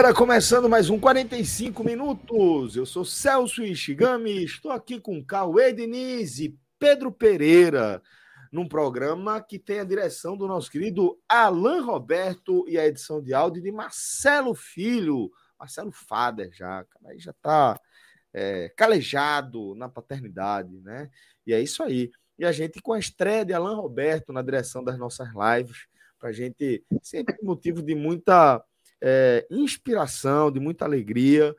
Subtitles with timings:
[0.00, 2.74] Galera, começando mais um 45 minutos.
[2.74, 8.00] Eu sou Celso Ishigami, estou aqui com Cauê Diniz e Pedro Pereira,
[8.50, 13.34] num programa que tem a direção do nosso querido Alan Roberto e a edição de
[13.34, 17.78] áudio de Marcelo Filho, Marcelo Fader já, aí já está
[18.32, 21.10] é, calejado na paternidade, né?
[21.46, 22.10] E é isso aí.
[22.38, 25.86] E a gente com a estreia de Alan Roberto na direção das nossas lives,
[26.18, 28.64] para gente sempre motivo de muita
[29.02, 31.54] é, inspiração, de muita alegria,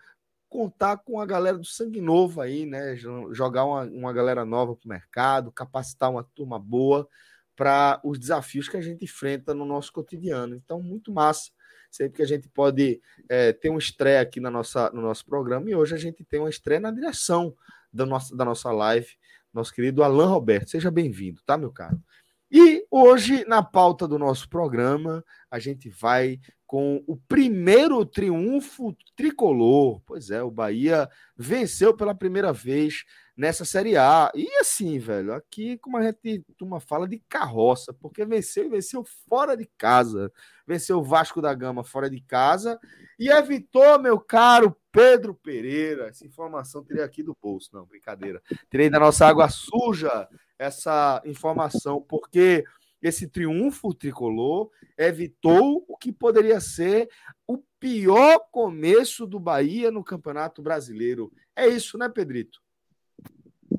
[0.49, 2.95] contar com a galera do sangue novo aí, né?
[3.31, 7.07] Jogar uma, uma galera nova para o mercado, capacitar uma turma boa
[7.55, 10.55] para os desafios que a gente enfrenta no nosso cotidiano.
[10.55, 11.51] Então, muito massa.
[11.89, 15.69] Sempre que a gente pode é, ter uma estreia aqui na nossa, no nosso programa,
[15.69, 17.53] e hoje a gente tem uma estreia na direção
[17.91, 19.09] da nossa, da nossa live,
[19.53, 20.69] nosso querido Alan Roberto.
[20.69, 22.01] Seja bem-vindo, tá, meu caro?
[22.49, 26.39] E hoje, na pauta do nosso programa, a gente vai
[26.71, 29.99] com o primeiro triunfo tricolor.
[30.05, 33.03] Pois é, o Bahia venceu pela primeira vez
[33.35, 34.31] nessa Série A.
[34.33, 39.03] E assim, velho, aqui, como a gente uma fala de carroça, porque venceu e venceu
[39.27, 40.31] fora de casa.
[40.65, 42.79] Venceu o Vasco da Gama fora de casa
[43.19, 46.07] e evitou, meu caro Pedro Pereira.
[46.07, 48.41] Essa informação tirei aqui do bolso, não, brincadeira.
[48.69, 50.25] Tirei da nossa água suja
[50.57, 52.63] essa informação, porque
[53.01, 57.09] esse triunfo tricolor evitou o que poderia ser
[57.47, 61.31] o pior começo do Bahia no Campeonato Brasileiro.
[61.55, 62.61] É isso, né, Pedrito?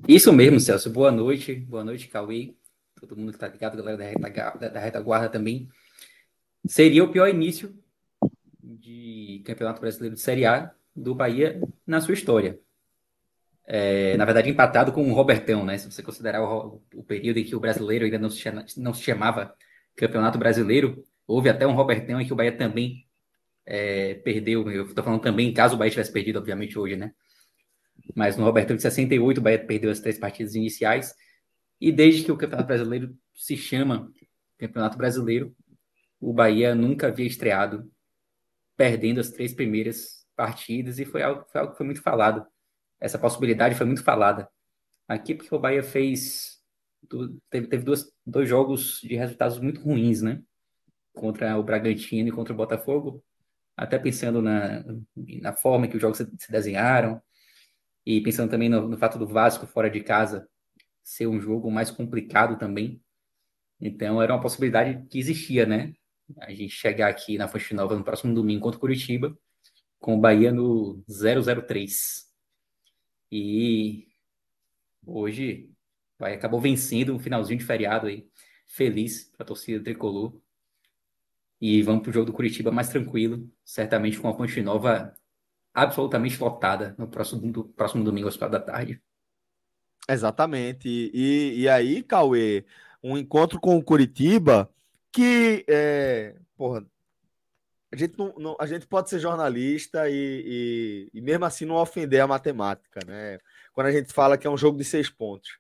[0.09, 0.91] Isso mesmo, Celso.
[0.91, 1.55] Boa noite.
[1.55, 2.55] Boa noite, Cauê.
[2.99, 5.69] Todo mundo que está ligado, galera da, reta, da retaguarda também.
[6.67, 7.77] Seria o pior início
[8.63, 12.61] de Campeonato Brasileiro de Série A do Bahia na sua história
[13.67, 15.79] é, na verdade, empatado com o Robertão, né?
[15.79, 18.45] Se você considerar o, o, período em que o brasileiro ainda não se,
[18.77, 19.55] não se chamava
[19.97, 23.07] Campeonato Brasileiro, houve até um Robertão em que o Bahia também
[23.65, 24.69] é, perdeu.
[24.71, 27.13] Eu estou falando também, caso o Bahia tivesse perdido, obviamente, hoje, né?
[28.15, 31.15] Mas no Robertão de 68, o Bahia perdeu as três partidas iniciais.
[31.81, 34.11] E desde que o Campeonato Brasileiro se chama
[34.59, 35.55] Campeonato Brasileiro,
[36.21, 37.91] o Bahia nunca havia estreado
[38.77, 42.47] perdendo as três primeiras partidas e foi algo, foi algo que foi muito falado
[43.03, 44.49] essa possibilidade foi muito falada.
[45.09, 46.63] Aqui, porque o Bahia fez.
[47.51, 50.41] Teve, teve duas, dois jogos de resultados muito ruins, né?
[51.13, 53.23] Contra o Bragantino e contra o Botafogo.
[53.77, 54.85] Até pensando na,
[55.41, 57.21] na forma que os jogos se, se desenharam.
[58.07, 60.49] E pensando também no, no fato do Vasco fora de casa
[61.03, 63.03] ser um jogo mais complicado também.
[63.81, 65.93] Então, era uma possibilidade que existia, né?
[66.39, 69.37] A gente chegar aqui na Fonte Nova no próximo domingo contra o Curitiba,
[69.99, 72.32] com o Bahia no 003.
[73.35, 74.07] E
[75.07, 75.71] hoje
[76.19, 78.29] vai, acabou vencendo um finalzinho de feriado aí.
[78.67, 80.39] Feliz para a torcida tricolor.
[81.59, 85.15] E vamos para o jogo do Curitiba mais tranquilo, certamente com a Fonte Nova
[85.73, 89.01] absolutamente lotada no próximo, do, próximo domingo às quatro da tarde.
[90.07, 90.89] Exatamente.
[91.15, 92.67] E, e aí, Cauê,
[93.03, 94.71] um encontro com o Curitiba
[95.11, 96.85] que, é, porra,
[97.93, 101.75] a gente, não, não, a gente pode ser jornalista e, e, e, mesmo assim não
[101.77, 103.39] ofender a matemática, né?
[103.75, 105.59] Quando a gente fala que é um jogo de seis pontos.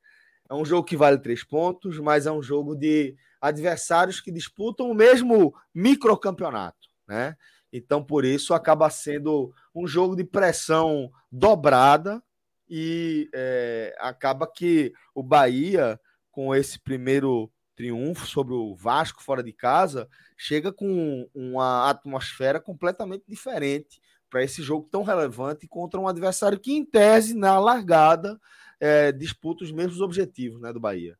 [0.48, 4.90] É um jogo que vale três pontos, mas é um jogo de adversários que disputam
[4.90, 7.36] o mesmo microcampeonato, né?
[7.70, 12.22] Então, por isso, acaba sendo um jogo de pressão dobrada
[12.68, 16.00] e é, acaba que o Bahia,
[16.30, 23.24] com esse primeiro triunfo sobre o Vasco fora de casa, chega com uma atmosfera completamente
[23.26, 28.38] diferente para esse jogo tão relevante contra um adversário que, em tese, na largada,
[28.80, 31.16] é, disputa os mesmos objetivos né, do Bahia.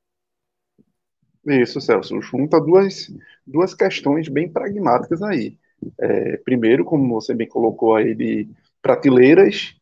[1.46, 2.20] Isso, Celso.
[2.22, 3.12] Junta duas,
[3.46, 5.58] duas questões bem pragmáticas aí.
[5.98, 8.48] É, primeiro, como você bem colocou aí, de
[8.80, 9.74] prateleiras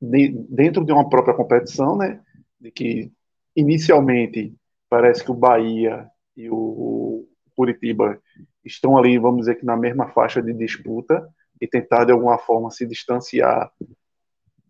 [0.00, 2.20] de, dentro de uma própria competição, né?
[2.60, 3.12] De que
[3.54, 4.54] inicialmente
[4.94, 8.16] parece que o Bahia e o Curitiba
[8.64, 11.28] estão ali, vamos dizer que na mesma faixa de disputa
[11.60, 13.72] e tentar de alguma forma se distanciar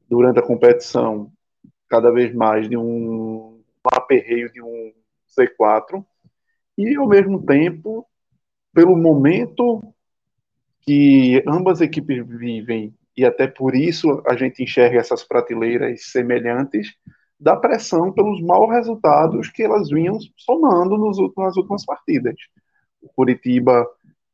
[0.09, 1.31] durante a competição
[1.91, 4.95] cada vez mais de um aperreio de um
[5.39, 6.03] C4
[6.79, 8.07] e ao mesmo tempo
[8.73, 9.83] pelo momento
[10.81, 16.95] que ambas equipes vivem e até por isso a gente enxerga essas prateleiras semelhantes
[17.39, 22.35] da pressão pelos maus resultados que elas vinham somando nos, nas últimas partidas.
[23.03, 23.87] O Curitiba,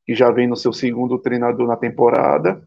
[0.04, 2.62] que já vem no seu segundo treinador na temporada,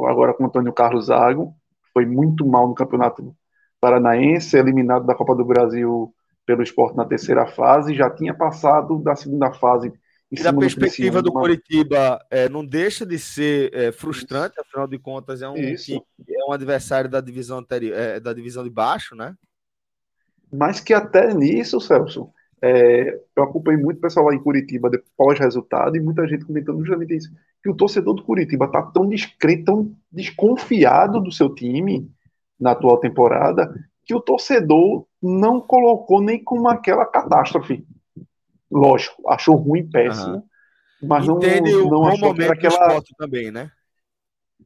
[0.00, 1.54] agora com o Antônio Carlos Zago,
[1.92, 3.34] foi muito mal no Campeonato
[3.80, 6.12] Paranaense, eliminado da Copa do Brasil
[6.44, 9.92] pelo esporte na terceira fase, já tinha passado da segunda fase
[10.30, 14.60] e da perspectiva do Curitiba, é, não deixa de ser é, frustrante, Isso.
[14.60, 18.70] afinal de contas, é um, é um adversário da divisão anterior, é, da divisão de
[18.70, 19.36] baixo, né?
[20.52, 22.30] Mas que até nisso, Celso,
[22.60, 27.16] é, eu acompanhei muito pessoal lá em Curitiba depois resultado e muita gente comentando justamente
[27.16, 27.30] isso.
[27.62, 32.10] Que o torcedor do Curitiba tá tão discreto, tão desconfiado do seu time
[32.58, 33.72] na atual temporada,
[34.04, 37.86] que o torcedor não colocou nem como aquela catástrofe
[38.76, 40.36] lógico, achou ruim, péssimo.
[40.36, 40.42] Uhum.
[41.02, 43.02] Mas Entende não, não achou momento aquela.
[43.18, 43.70] também, né?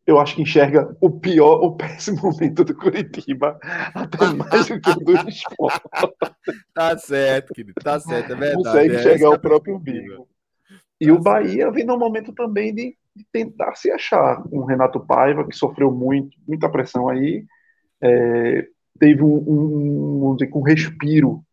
[0.06, 3.58] Eu acho que enxerga o pior, o péssimo momento do Curitiba,
[3.94, 5.80] até mais do que o do esporte.
[6.74, 8.64] tá certo, querido, tá certo, é verdade.
[8.64, 10.28] Consegue é, enxergar é o próprio bico.
[11.00, 11.74] E tá o Bahia certo.
[11.74, 14.42] vem num momento também de, de, tentar se achar.
[14.42, 17.44] Com o Renato Paiva, que sofreu muito, muita pressão aí,
[18.00, 18.66] é,
[18.98, 21.44] teve um, um, um, um respiro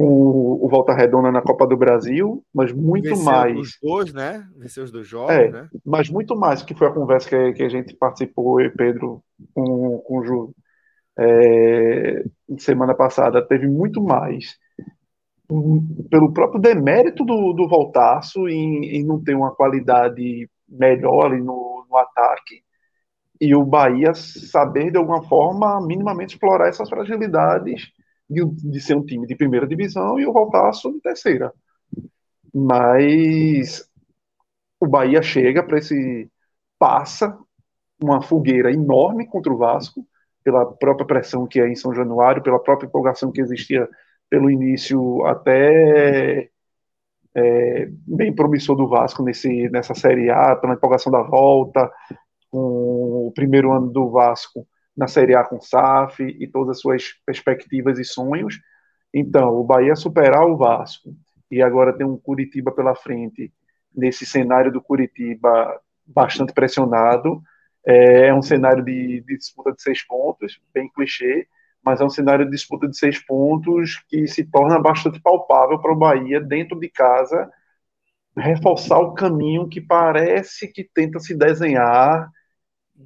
[0.00, 3.58] com o Volta Redonda na Copa do Brasil, mas muito Venceu mais.
[3.58, 4.48] Os dois, né?
[4.56, 5.68] Venceu os dois jogos, é, né?
[5.84, 9.98] Mas muito mais, que foi a conversa que, que a gente participou, e Pedro, com,
[9.98, 10.54] com o Ju,
[11.18, 12.24] é,
[12.58, 14.56] semana passada, teve muito mais.
[16.08, 21.84] Pelo próprio demérito do, do Voltaço em, em não ter uma qualidade melhor ali no,
[21.90, 22.62] no ataque,
[23.38, 27.90] e o Bahia saber de alguma forma minimamente explorar essas fragilidades
[28.30, 31.52] de, de ser um time de primeira divisão e o Voltaço de terceira.
[32.54, 33.88] Mas
[34.78, 36.30] o Bahia chega para esse.
[36.78, 37.36] passa
[38.02, 40.06] uma fogueira enorme contra o Vasco,
[40.42, 43.86] pela própria pressão que é em São Januário, pela própria empolgação que existia
[44.30, 46.48] pelo início até
[47.34, 51.90] é, bem promissor do Vasco nesse, nessa Série A, pela empolgação da volta,
[52.50, 56.80] com o primeiro ano do Vasco na Série A com o SAF e todas as
[56.80, 58.60] suas perspectivas e sonhos.
[59.12, 61.14] Então, o Bahia superar o Vasco
[61.50, 63.52] e agora tem um Curitiba pela frente,
[63.94, 67.42] nesse cenário do Curitiba bastante pressionado.
[67.86, 71.48] É, é um cenário de, de disputa de seis pontos, bem clichê,
[71.82, 75.92] mas é um cenário de disputa de seis pontos que se torna bastante palpável para
[75.92, 77.50] o Bahia dentro de casa
[78.36, 82.30] reforçar o caminho que parece que tenta se desenhar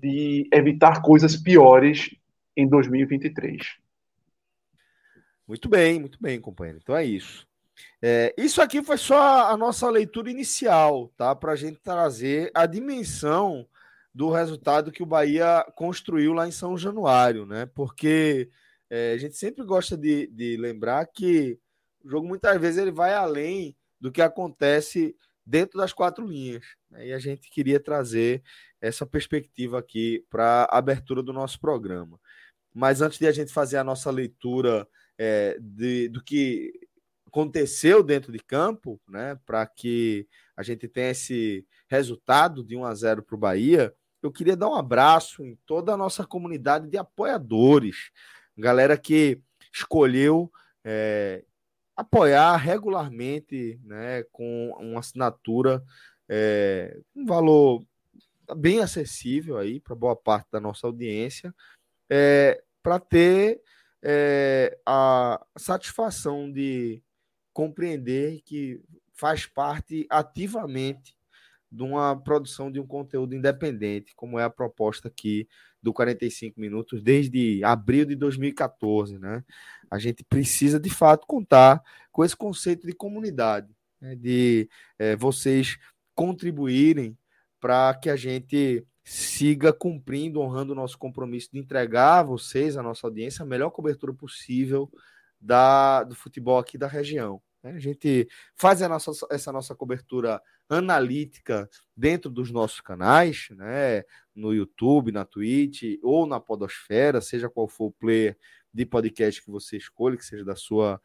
[0.01, 2.15] de evitar coisas piores
[2.57, 3.77] em 2023.
[5.47, 6.81] Muito bem, muito bem, companheiro.
[6.83, 7.47] Então é isso.
[8.01, 11.35] É, isso aqui foi só a nossa leitura inicial, tá?
[11.35, 13.67] Para a gente trazer a dimensão
[14.15, 17.67] do resultado que o Bahia construiu lá em São Januário, né?
[17.67, 18.49] Porque
[18.89, 21.59] é, a gente sempre gosta de, de lembrar que
[22.05, 26.65] o jogo muitas vezes ele vai além do que acontece dentro das quatro linhas.
[26.91, 27.09] Né?
[27.09, 28.43] E a gente queria trazer
[28.87, 32.21] essa perspectiva aqui para a abertura do nosso programa.
[32.73, 34.87] Mas antes de a gente fazer a nossa leitura
[35.17, 36.73] é, de, do que
[37.27, 42.95] aconteceu dentro de campo, né, para que a gente tenha esse resultado de 1 a
[42.95, 46.99] 0 para o Bahia, eu queria dar um abraço em toda a nossa comunidade de
[46.99, 48.11] apoiadores,
[48.57, 49.41] galera que
[49.73, 50.51] escolheu
[50.85, 51.43] é,
[51.97, 55.83] apoiar regularmente, né, com uma assinatura,
[56.29, 57.85] é, um valor
[58.57, 61.55] bem acessível aí para boa parte da nossa audiência,
[62.11, 63.63] é, para ter
[64.03, 67.03] é, a satisfação de
[67.53, 68.83] compreender que
[69.15, 71.17] faz parte ativamente
[71.71, 75.49] de uma produção de um conteúdo independente, como é a proposta aqui
[75.83, 79.45] do 45 minutos desde abril de 2014, né?
[79.91, 81.83] A gente precisa de fato contar
[82.13, 83.69] com esse conceito de comunidade,
[84.01, 84.15] né?
[84.15, 85.77] de é, vocês
[86.15, 87.19] contribuírem
[87.65, 92.83] para que a gente siga cumprindo, honrando o nosso compromisso de entregar a vocês, a
[92.83, 94.93] nossa audiência, a melhor cobertura possível
[95.41, 97.41] da, do futebol aqui da região.
[97.63, 97.71] Né?
[97.71, 101.67] A gente faz a nossa, essa nossa cobertura analítica
[101.97, 104.03] dentro dos nossos canais, né?
[104.35, 108.37] no YouTube, na Twitch ou na Podosfera, seja qual for o player
[108.75, 111.01] de podcast que você escolha, que seja da sua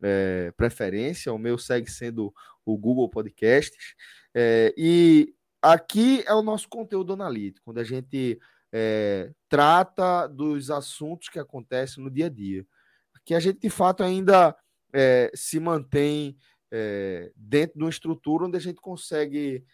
[0.00, 2.32] é, preferência, o meu segue sendo
[2.64, 3.96] o Google Podcasts.
[4.32, 8.38] É, e aqui é o nosso conteúdo analítico, onde a gente
[8.70, 12.66] é, trata dos assuntos que acontecem no dia a dia.
[13.14, 14.54] Aqui a gente, de fato, ainda
[14.92, 16.36] é, se mantém
[16.70, 19.64] é, dentro de uma estrutura onde a gente consegue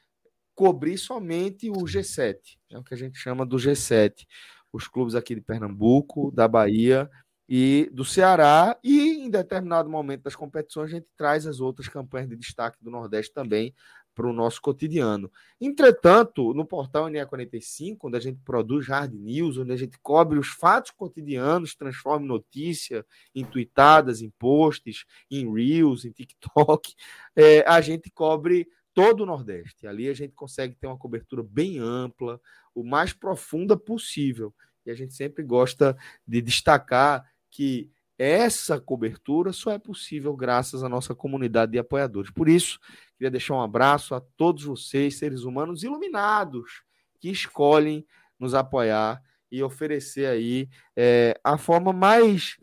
[0.55, 2.37] cobrir somente o G7,
[2.71, 4.27] é o que a gente chama do G7.
[4.73, 7.11] Os clubes aqui de Pernambuco, da Bahia
[7.49, 12.29] e do Ceará, e em determinado momento das competições a gente traz as outras campanhas
[12.29, 13.75] de destaque do Nordeste também
[14.15, 15.31] para o nosso cotidiano.
[15.61, 20.49] Entretanto, no portal NE45, onde a gente produz Hard News, onde a gente cobre os
[20.49, 26.95] fatos cotidianos, transforma em notícia, em tweetadas, em posts, em Reels, em TikTok,
[27.37, 29.87] é, a gente cobre todo o Nordeste.
[29.87, 32.41] Ali a gente consegue ter uma cobertura bem ampla,
[32.75, 34.55] o mais profunda possível.
[34.85, 37.91] E a gente sempre gosta de destacar que
[38.23, 42.31] essa cobertura só é possível graças à nossa comunidade de apoiadores.
[42.31, 42.79] Por isso,
[43.17, 46.83] queria deixar um abraço a todos vocês, seres humanos iluminados,
[47.19, 48.07] que escolhem
[48.39, 52.59] nos apoiar e oferecer aí é, a forma mais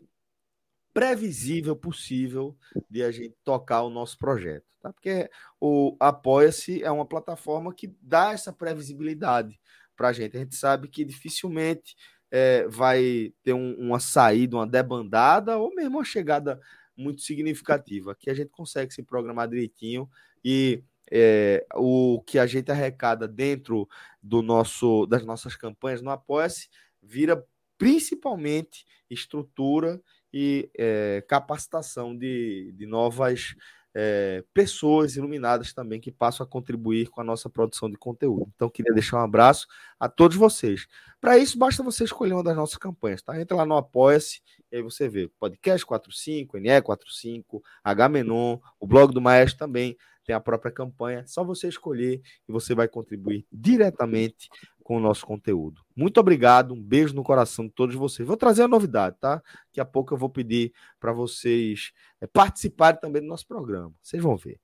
[0.94, 2.56] previsível possível
[2.88, 4.92] de a gente tocar o nosso projeto, tá?
[4.92, 5.28] Porque
[5.60, 9.58] o Apoia-se é uma plataforma que dá essa previsibilidade
[9.96, 10.36] para a gente.
[10.36, 11.96] A gente sabe que dificilmente
[12.30, 16.60] é, vai ter um, uma saída, uma debandada ou mesmo uma chegada
[16.96, 18.12] muito significativa.
[18.12, 20.08] Aqui a gente consegue se programar direitinho
[20.44, 23.88] e é, o que a gente arrecada dentro
[24.22, 26.68] do nosso das nossas campanhas no Apoia-se
[27.02, 27.42] vira
[27.78, 33.54] principalmente estrutura e é, capacitação de, de novas
[34.00, 38.48] é, pessoas iluminadas também que passam a contribuir com a nossa produção de conteúdo.
[38.54, 39.66] Então, queria deixar um abraço
[39.98, 40.86] a todos vocês.
[41.20, 43.40] Para isso, basta você escolher uma das nossas campanhas, tá?
[43.40, 44.40] Entra lá no Apoia-se
[44.70, 50.40] e aí você vê Podcast 45, NE45, H-Menon, o blog do Maestro também tem a
[50.40, 51.26] própria campanha.
[51.26, 54.48] Só você escolher e você vai contribuir diretamente
[54.88, 55.82] com o nosso conteúdo.
[55.94, 58.26] Muito obrigado, um beijo no coração de todos vocês.
[58.26, 59.42] Vou trazer a novidade, tá?
[59.66, 61.92] Daqui a pouco eu vou pedir para vocês
[62.22, 63.92] é, participarem também do nosso programa.
[64.02, 64.58] Vocês vão ver.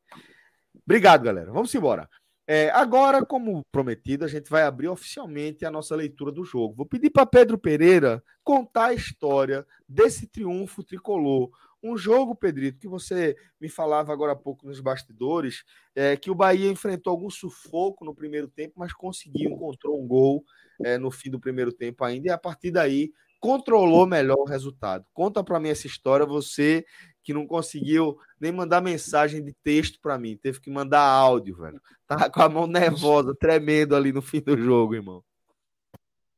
[0.83, 1.53] Obrigado, galera.
[1.53, 2.09] Vamos embora.
[2.47, 6.75] É, agora, como prometido, a gente vai abrir oficialmente a nossa leitura do jogo.
[6.75, 11.51] Vou pedir para Pedro Pereira contar a história desse triunfo tricolor.
[11.85, 15.65] Um jogo, Pedrito, que você me falava agora há pouco nos bastidores,
[15.95, 20.43] é, que o Bahia enfrentou algum sufoco no primeiro tempo, mas conseguiu, encontrou um gol
[20.83, 25.05] é, no fim do primeiro tempo ainda, e a partir daí controlou melhor o resultado.
[25.13, 26.87] Conta para mim essa história, você
[27.23, 31.83] que não conseguiu nem mandar mensagem de texto para mim, teve que mandar áudio, velho.
[32.07, 35.23] Tava com a mão nervosa, tremendo ali no fim do jogo, irmão.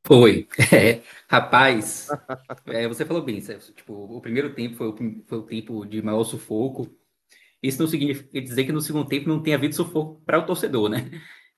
[0.06, 0.46] Foi.
[0.72, 2.08] É, rapaz,
[2.66, 6.24] é, você falou bem, tipo, o primeiro tempo foi o, foi o tempo de maior
[6.24, 6.88] sufoco.
[7.62, 10.88] Isso não significa dizer que no segundo tempo não tenha havido sufoco para o torcedor,
[10.88, 11.10] né?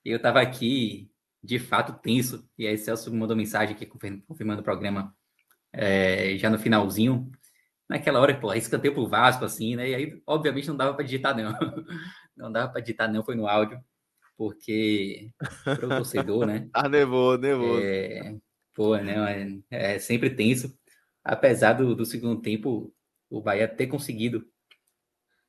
[0.03, 1.11] Eu estava aqui,
[1.43, 5.15] de fato, tenso, e aí Celso mandou mensagem aqui confirmando o programa
[5.73, 7.31] é, já no finalzinho,
[7.87, 9.89] naquela hora, pô, escanteio pro Vasco, assim, né?
[9.89, 11.53] E aí, obviamente, não dava para digitar, não.
[12.37, 13.83] Não dava para digitar, não, foi no áudio,
[14.39, 15.33] porque
[15.65, 16.69] para o torcedor, né?
[16.71, 17.81] ah, nervoso, nervoso.
[17.83, 18.37] É,
[18.73, 19.61] pô, né?
[19.69, 20.73] É, é sempre tenso.
[21.21, 22.95] Apesar do, do segundo tempo,
[23.29, 24.49] o Bahia ter conseguido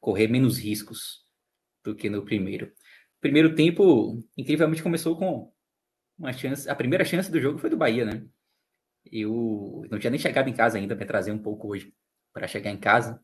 [0.00, 1.24] correr menos riscos
[1.84, 2.72] do que no primeiro.
[3.20, 5.52] Primeiro tempo, incrivelmente, começou com
[6.18, 6.68] uma chance.
[6.68, 8.26] A primeira chance do jogo foi do Bahia, né?
[9.04, 11.94] Eu não tinha nem chegado em casa ainda para trazer um pouco hoje
[12.32, 13.22] para chegar em casa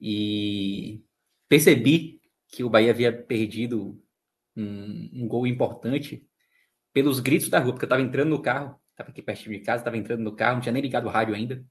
[0.00, 1.04] e
[1.46, 4.02] percebi que o Bahia havia perdido
[4.58, 6.26] um, um gol importante
[6.92, 9.82] pelos gritos da rua, porque eu estava entrando no carro, estava aqui perto de casa,
[9.82, 11.64] estava entrando no carro, não tinha nem ligado o rádio ainda,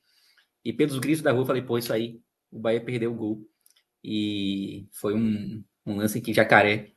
[0.64, 3.50] e pelos gritos da rua eu falei, pô, isso aí, o Bahia perdeu o gol.
[4.04, 6.94] E foi um, um lance que Jacaré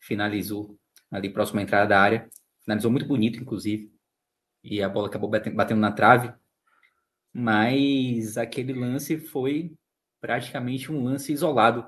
[0.00, 0.78] finalizou
[1.10, 2.28] ali próximo à entrada da área,
[2.62, 3.92] finalizou muito bonito, inclusive,
[4.62, 6.32] e a bola acabou batendo na trave,
[7.32, 9.74] mas aquele lance foi
[10.20, 11.86] praticamente um lance isolado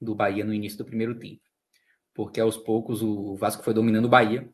[0.00, 1.42] do Bahia no início do primeiro tempo,
[2.20, 4.46] porque aos poucos o Vasco foi dominando o Bahia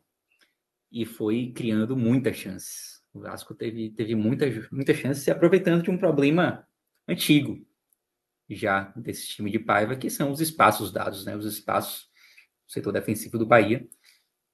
[0.89, 3.03] e foi criando muitas chances.
[3.13, 6.65] O Vasco teve, teve muitas, muitas chances se aproveitando de um problema
[7.05, 7.67] antigo
[8.49, 11.35] já desse time de Paiva, que são os espaços dados, né?
[11.35, 12.09] Os espaços
[12.65, 13.85] do setor defensivo do Bahia.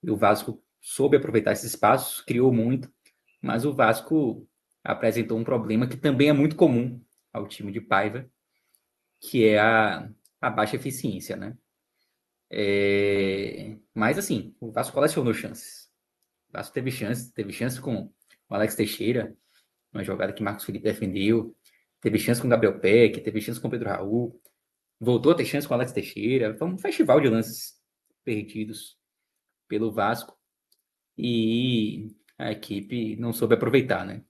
[0.02, 2.92] E o Vasco soube aproveitar esses espaços, criou muito,
[3.40, 4.50] mas o Vasco
[4.84, 7.00] apresentou um problema que também é muito comum
[7.32, 8.28] ao time de Paiva,
[9.22, 10.10] que é a,
[10.42, 11.56] a baixa eficiência, né?
[12.56, 13.76] É...
[13.96, 15.90] Mas assim, o Vasco colecionou chances.
[16.50, 18.14] O Vasco teve chance, teve chance com
[18.48, 19.36] o Alex Teixeira,
[19.92, 21.56] uma jogada que Marcos Felipe defendeu.
[22.00, 24.40] teve chance com o Gabriel Peck, teve chance com o Pedro Raul,
[25.00, 26.56] voltou a ter chance com o Alex Teixeira.
[26.56, 27.74] Foi um festival de lances
[28.24, 29.00] perdidos
[29.68, 30.38] pelo Vasco
[31.18, 34.24] e a equipe não soube aproveitar, né?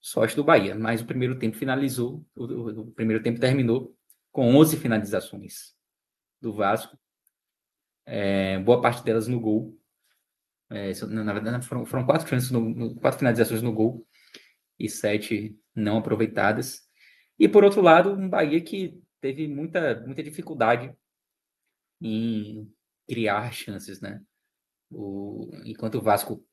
[0.00, 3.96] Sorte do Bahia, mas o primeiro tempo finalizou, o, o, o primeiro tempo terminou
[4.32, 5.76] com 11 finalizações
[6.40, 6.98] do Vasco,
[8.06, 9.78] é, boa parte delas no gol.
[10.70, 14.06] É, na verdade, foram, foram quatro chances, no, quatro finalizações no gol
[14.78, 16.82] e sete não aproveitadas.
[17.38, 20.94] E por outro lado, um Bahia que teve muita, muita dificuldade
[22.00, 22.72] em
[23.08, 24.22] criar chances, né?
[24.90, 26.44] O, enquanto o Vasco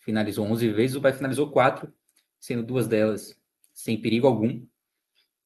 [0.00, 1.92] finalizou 11 vezes, o Bahia finalizou quatro,
[2.38, 3.38] sendo duas delas
[3.72, 4.64] sem perigo algum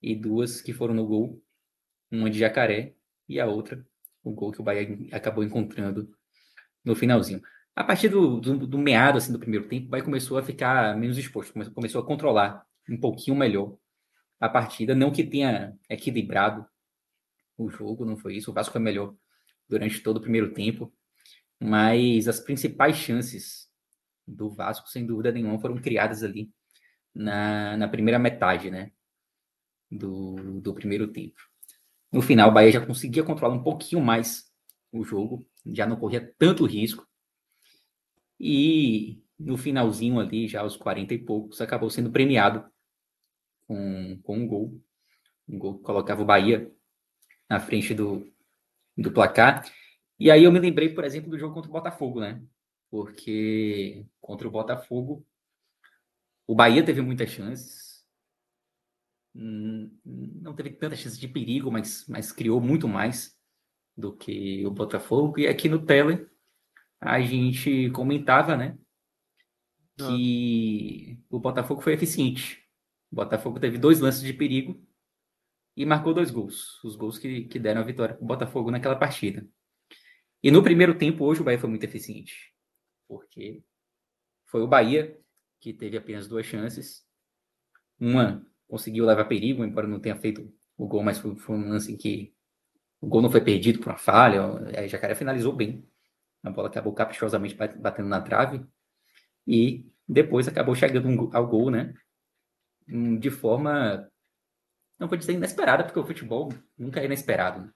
[0.02, 1.42] e duas que foram no gol,
[2.10, 2.94] uma de Jacaré
[3.28, 3.86] e a outra
[4.28, 6.10] o gol que o Bahia acabou encontrando
[6.84, 7.40] no finalzinho.
[7.74, 10.96] A partir do, do, do meado assim, do primeiro tempo, o Bahia começou a ficar
[10.96, 13.76] menos exposto, começou a controlar um pouquinho melhor
[14.40, 16.66] a partida, não que tenha equilibrado
[17.56, 19.14] o jogo, não foi isso, o Vasco foi melhor
[19.68, 20.92] durante todo o primeiro tempo,
[21.60, 23.68] mas as principais chances
[24.26, 26.50] do Vasco, sem dúvida nenhuma, foram criadas ali
[27.14, 28.92] na, na primeira metade, né,
[29.90, 31.40] do, do primeiro tempo.
[32.12, 34.50] No final, o Bahia já conseguia controlar um pouquinho mais
[34.90, 37.06] o jogo, já não corria tanto risco.
[38.40, 42.64] E no finalzinho ali, já aos 40 e poucos, acabou sendo premiado
[43.66, 44.80] com, com um gol.
[45.48, 46.70] Um gol que colocava o Bahia
[47.48, 48.30] na frente do,
[48.96, 49.64] do placar.
[50.18, 52.42] E aí eu me lembrei, por exemplo, do jogo contra o Botafogo, né?
[52.90, 55.26] Porque contra o Botafogo,
[56.46, 57.87] o Bahia teve muitas chances.
[59.34, 63.36] Hum, não teve tanta chance de perigo, mas, mas criou muito mais
[63.96, 65.38] do que o Botafogo.
[65.38, 66.28] E aqui no Tele,
[67.00, 68.78] a gente comentava, né?
[69.96, 71.24] Que ah.
[71.30, 72.64] o Botafogo foi eficiente.
[73.10, 74.80] O Botafogo teve dois lances de perigo
[75.76, 76.82] e marcou dois gols.
[76.84, 79.46] Os gols que, que deram a vitória para o Botafogo naquela partida.
[80.42, 82.54] E no primeiro tempo, hoje, o Bahia foi muito eficiente.
[83.08, 83.62] Porque
[84.46, 85.18] foi o Bahia
[85.60, 87.04] que teve apenas duas chances.
[87.98, 91.92] Uma conseguiu levar perigo, embora não tenha feito o gol, mas foi, foi um lance
[91.92, 92.32] em que
[93.00, 94.42] o gol não foi perdido por uma falha.
[94.78, 95.88] A Jacaré finalizou bem.
[96.42, 98.64] A bola acabou caprichosamente batendo na trave.
[99.46, 101.94] E depois acabou chegando ao gol, né?
[102.88, 104.10] Hum, de forma,
[104.98, 107.62] não vou dizer inesperada, porque o futebol nunca é inesperado.
[107.62, 107.72] Né?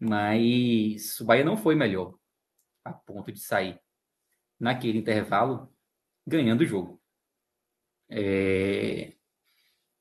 [0.00, 2.14] Mas o Bahia não foi melhor
[2.84, 3.80] a ponto de sair
[4.58, 5.72] naquele intervalo
[6.26, 7.00] ganhando o jogo.
[8.08, 9.17] É...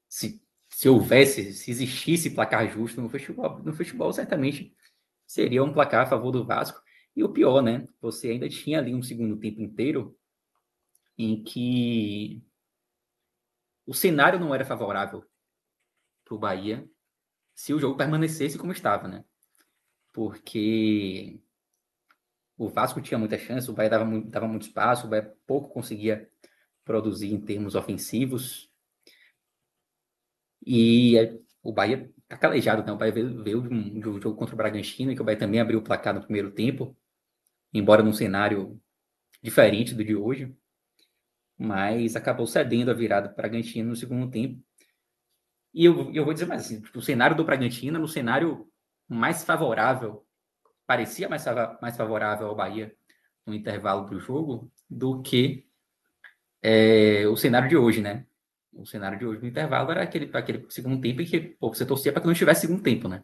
[0.08, 4.76] Se, se houvesse, se existisse placar justo no futebol, no futebol, certamente
[5.26, 6.82] seria um placar a favor do Vasco.
[7.16, 7.88] E o pior, né?
[8.00, 10.18] Você ainda tinha ali um segundo tempo inteiro
[11.18, 12.44] em que
[13.86, 15.26] o cenário não era favorável
[16.24, 16.88] para o Bahia
[17.56, 19.26] se o jogo permanecesse como estava, né?
[20.18, 21.40] porque
[22.58, 26.28] o Vasco tinha muita chance, o Bahia dava, dava muito espaço, o Bahia pouco conseguia
[26.84, 28.68] produzir em termos ofensivos.
[30.70, 32.92] E é, o Bahia tá calejado, né?
[32.92, 35.40] O Bahia veio, veio de, um, de um jogo contra o Bragantino, que o Bahia
[35.40, 36.94] também abriu o placar no primeiro tempo,
[37.74, 38.78] embora num cenário
[39.42, 40.54] diferente do de hoje,
[41.58, 44.62] mas acabou cedendo a virada para o Bragantino no segundo tempo.
[45.74, 48.70] E eu, eu vou dizer mais assim, o cenário do Bragantino no cenário
[49.08, 50.26] mais favorável,
[50.86, 51.46] parecia mais,
[51.82, 52.94] mais favorável ao Bahia
[53.46, 55.66] no intervalo do jogo do que
[56.62, 58.27] é, o cenário de hoje, né?
[58.78, 61.86] O cenário de hoje no intervalo era aquele, aquele segundo tempo em que pô, você
[61.86, 63.24] torcia para que não tivesse segundo tempo, né?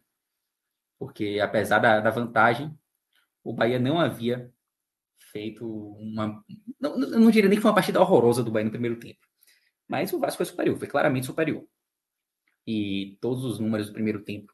[0.98, 2.76] Porque apesar da, da vantagem,
[3.44, 4.52] o Bahia não havia
[5.32, 6.44] feito uma.
[6.80, 9.20] Não, não diria nem que foi uma partida horrorosa do Bahia no primeiro tempo.
[9.88, 11.68] Mas o Vasco foi superior, foi claramente superior.
[12.66, 14.54] E todos os números do primeiro tempo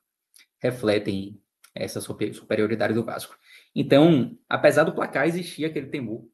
[0.58, 1.42] refletem
[1.74, 3.38] essa superioridade do Vasco.
[3.74, 6.28] Então, apesar do placar, existia aquele temor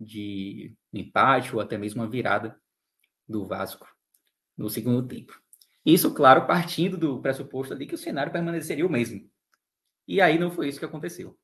[0.00, 2.60] de empate ou até mesmo uma virada
[3.28, 3.86] do Vasco
[4.56, 5.40] no segundo tempo.
[5.84, 9.28] Isso, claro, partindo do pressuposto ali que o cenário permaneceria o mesmo.
[10.06, 11.38] E aí não foi isso que aconteceu.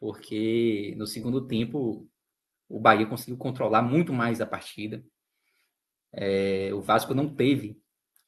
[0.00, 2.08] Porque no segundo tempo
[2.68, 5.04] o Bahia conseguiu controlar muito mais a partida.
[6.12, 7.80] É, o Vasco não teve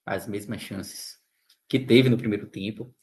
[0.07, 1.19] as mesmas chances
[1.69, 2.95] que teve no primeiro tempo.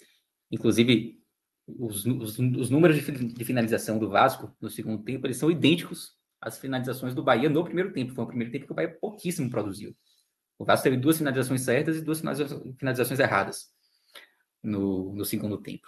[0.49, 1.21] Inclusive,
[1.67, 6.15] os, os, os números de, de, finalização do Vasco no segundo tempo eles são idênticos
[6.45, 8.13] às finalizações do Bahia no primeiro tempo.
[8.13, 9.95] Foi o primeiro tempo que o Bahia pouquíssimo produziu.
[10.57, 13.73] O Vasco teve duas finalizações certas e duas finalizações, finalizações erradas
[14.61, 15.87] no, no segundo tempo.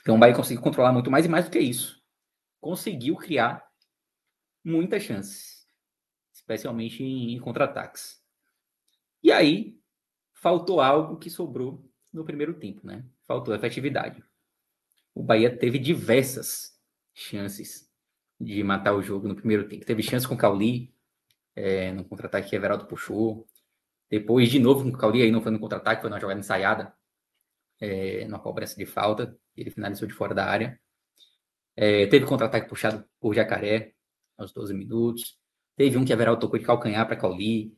[0.00, 2.02] Então o Bahia conseguiu controlar muito mais e mais do que isso.
[2.60, 3.62] Conseguiu criar
[4.64, 5.66] muitas chances,
[6.32, 8.20] especialmente em, em contra-ataques.
[9.22, 9.78] E aí,
[10.32, 13.04] faltou algo que sobrou no primeiro tempo, né?
[13.26, 14.24] Faltou efetividade.
[15.14, 16.78] O Bahia teve diversas
[17.12, 17.87] chances
[18.40, 19.84] de matar o jogo no primeiro tempo.
[19.84, 20.94] Teve chance com o Cauli,
[21.54, 23.46] é, no contra-ataque que Everaldo puxou.
[24.10, 26.94] Depois, de novo, com o Cauli, aí não foi no contra-ataque, foi numa jogada ensaiada,
[27.80, 29.36] é, numa cobrança de falta.
[29.56, 30.80] Ele finalizou de fora da área.
[31.76, 33.94] É, teve contra-ataque puxado por Jacaré,
[34.36, 35.38] aos 12 minutos.
[35.76, 37.76] Teve um que Everaldo tocou de calcanhar para Cauli.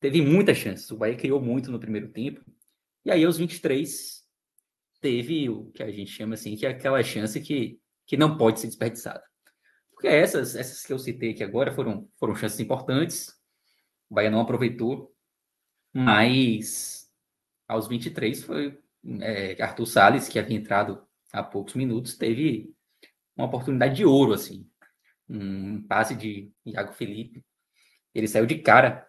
[0.00, 0.90] Teve muitas chances.
[0.90, 2.44] O Bahia criou muito no primeiro tempo.
[3.04, 4.22] E aí, aos 23,
[5.00, 8.60] teve o que a gente chama assim, que é aquela chance que, que não pode
[8.60, 9.22] ser desperdiçada.
[9.92, 13.28] Porque essas, essas que eu citei aqui agora foram, foram chances importantes.
[14.10, 15.14] O Bahia não aproveitou.
[15.92, 17.10] Mas
[17.68, 18.78] aos 23 foi
[19.20, 22.74] é, Arthur Salles, que havia entrado há poucos minutos, teve
[23.36, 24.68] uma oportunidade de ouro, assim.
[25.28, 27.44] Um passe de Iago Felipe.
[28.14, 29.06] Ele saiu de cara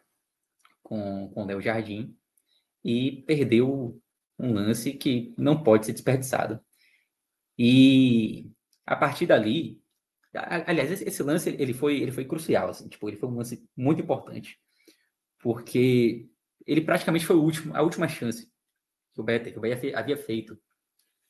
[0.81, 2.15] com, com o Del Jardim
[2.83, 3.99] e perdeu
[4.39, 6.59] um lance que não pode ser desperdiçado.
[7.57, 8.49] E
[8.85, 9.81] a partir dali,
[10.33, 14.01] aliás, esse, lance ele foi, ele foi crucial, assim, tipo, ele foi um lance muito
[14.01, 14.59] importante,
[15.39, 16.29] porque
[16.65, 18.51] ele praticamente foi o último, a última chance
[19.13, 20.59] que o Bahia, que o Bahia havia feito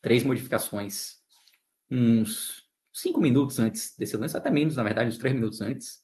[0.01, 1.21] três modificações
[1.89, 6.01] uns cinco minutos antes desse lance, até menos, na verdade, uns três minutos antes.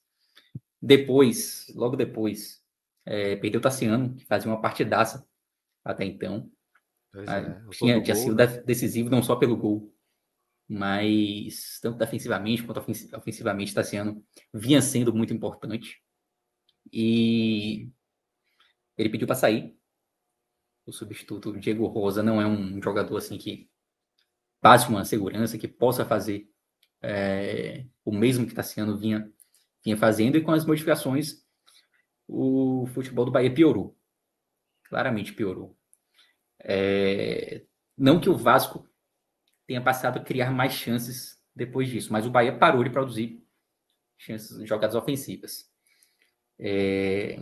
[0.82, 2.62] Depois, logo depois,
[3.06, 5.28] é, perdeu o Tassiano, que fazia uma partidaça
[5.84, 6.50] até então.
[7.28, 8.46] Ah, é, tinha, tinha sido né?
[8.66, 9.94] decisivo não só pelo gol,
[10.70, 12.78] mas tanto defensivamente quanto
[13.16, 16.00] ofensivamente, Tassiano vinha sendo muito importante.
[16.94, 17.90] E
[18.96, 19.76] ele pediu para sair.
[20.86, 23.68] O substituto Diego Rosa não é um jogador assim que
[24.62, 26.48] passe uma segurança, que possa fazer
[27.02, 29.32] é, o mesmo que Tassiano vinha,
[29.84, 31.44] vinha fazendo, e com as modificações,
[32.28, 33.98] o futebol do Bahia piorou.
[34.84, 35.76] Claramente piorou.
[36.60, 37.64] É,
[37.98, 38.89] não que o Vasco
[39.70, 43.40] tenha passado a criar mais chances depois disso, mas o Bahia parou de produzir
[44.18, 45.70] chances, jogadas ofensivas.
[46.58, 47.40] É,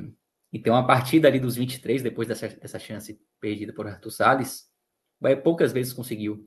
[0.52, 4.70] então, a partir dali dos 23, depois dessa, dessa chance perdida por Arthur Salles,
[5.18, 6.46] o Bahia poucas vezes conseguiu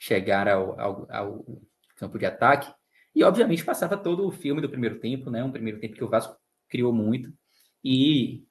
[0.00, 1.62] chegar ao, ao, ao
[1.94, 2.74] campo de ataque.
[3.14, 5.44] E, obviamente, passava todo o filme do primeiro tempo, né?
[5.44, 6.36] Um primeiro tempo que o Vasco
[6.68, 7.32] criou muito.
[7.84, 8.42] E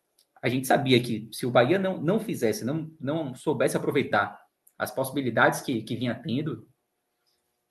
[0.41, 4.42] a gente sabia que se o Bahia não, não fizesse, não, não soubesse aproveitar
[4.77, 6.67] as possibilidades que, que vinha tendo,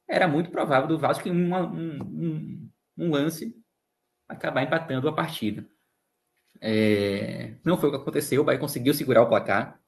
[0.08, 3.56] era muito provável do Vasco em uma, um, um, um, lance
[4.28, 5.66] acabar empatando a partida.
[6.60, 9.80] É, não foi o que aconteceu, o Bahia conseguiu segurar o placar.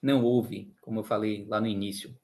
[0.00, 2.16] Não houve, como eu falei lá no início,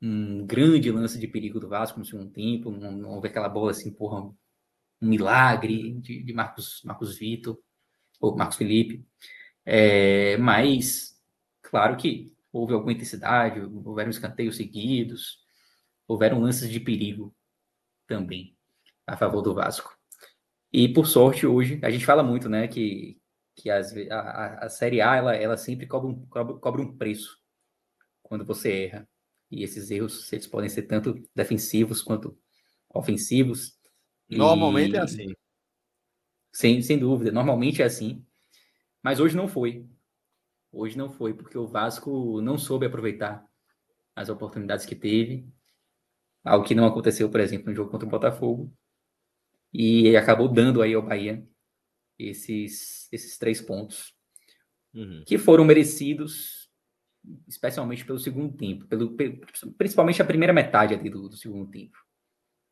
[0.00, 3.72] um grande lance de perigo do Vasco no segundo tempo, não, não houve aquela bola
[3.72, 7.58] assim, porra, um milagre de, de Marcos, Marcos Vitor
[8.20, 9.04] ou Marcos Felipe.
[9.64, 11.20] É, mas,
[11.60, 15.38] claro que houve alguma intensidade, houveram escanteios seguidos,
[16.06, 17.34] houveram lances de perigo
[18.06, 18.56] também
[19.06, 19.96] a favor do Vasco.
[20.72, 23.18] E por sorte, hoje, a gente fala muito, né, que,
[23.54, 27.38] que as, a, a Série A ela, ela sempre cobra um, cobra, cobra um preço
[28.22, 29.08] quando você erra.
[29.50, 32.38] E esses erros eles podem ser tanto defensivos quanto
[32.90, 33.78] ofensivos.
[34.28, 34.96] Normalmente e...
[34.96, 35.34] é assim.
[36.52, 38.24] Sem, sem dúvida, normalmente é assim.
[39.02, 39.86] Mas hoje não foi.
[40.70, 43.46] Hoje não foi, porque o Vasco não soube aproveitar
[44.14, 45.48] as oportunidades que teve.
[46.44, 48.72] Algo que não aconteceu, por exemplo, no jogo contra o Botafogo.
[49.72, 51.46] E acabou dando aí ao Bahia
[52.18, 54.14] esses, esses três pontos.
[54.94, 55.22] Uhum.
[55.26, 56.70] Que foram merecidos,
[57.46, 58.86] especialmente pelo segundo tempo.
[58.86, 59.16] Pelo,
[59.76, 61.98] principalmente a primeira metade ali do, do segundo tempo.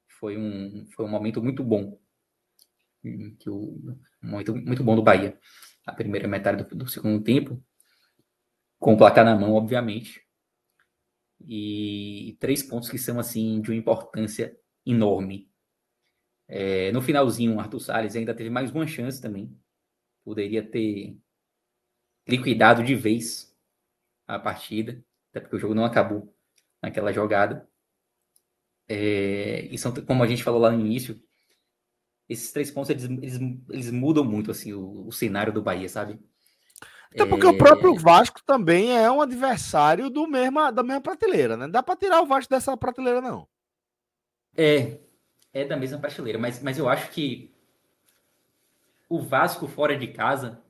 [0.08, 1.98] Foi um, foi um momento muito bom
[3.38, 3.78] que o,
[4.22, 5.38] muito, muito bom do Bahia.
[5.86, 7.62] A primeira metade do, do segundo tempo,
[8.78, 10.24] com o placar na mão, obviamente.
[11.40, 15.50] E três pontos que são assim de uma importância enorme.
[16.48, 19.56] É, no finalzinho, o Arthur Salles ainda teve mais uma chance também.
[20.24, 21.16] Poderia ter
[22.26, 23.54] liquidado de vez
[24.26, 26.34] a partida, até porque o jogo não acabou
[26.82, 27.68] naquela jogada.
[28.88, 31.20] É, e são, como a gente falou lá no início,
[32.28, 36.20] esses três pontos eles, eles, eles mudam muito assim o, o, cenário do Bahia, sabe?
[37.16, 37.48] Até porque é...
[37.48, 41.64] o próprio Vasco também é um adversário do mesma, da mesma prateleira, né?
[41.64, 43.48] Não dá para tirar o Vasco dessa prateleira, não.
[44.54, 44.98] É,
[45.52, 47.54] é da mesma prateleira, mas, mas eu acho que
[49.08, 50.62] o Vasco fora de casa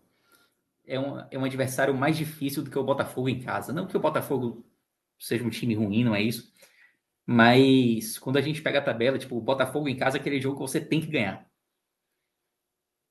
[0.86, 3.72] é um, é um adversário mais difícil do que o Botafogo em casa.
[3.72, 4.64] Não que o Botafogo
[5.18, 6.52] seja um time ruim, não é isso.
[7.26, 10.56] Mas quando a gente pega a tabela, tipo, o Botafogo em casa é aquele jogo
[10.56, 11.44] que você tem que ganhar.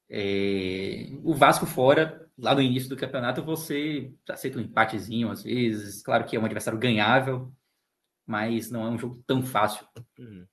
[0.09, 1.09] É...
[1.21, 6.01] O Vasco fora lá no início do campeonato você aceita um empatezinho às vezes.
[6.01, 7.51] Claro que é um adversário ganhável,
[8.25, 9.87] mas não é um jogo tão fácil.
[10.17, 10.45] Uhum.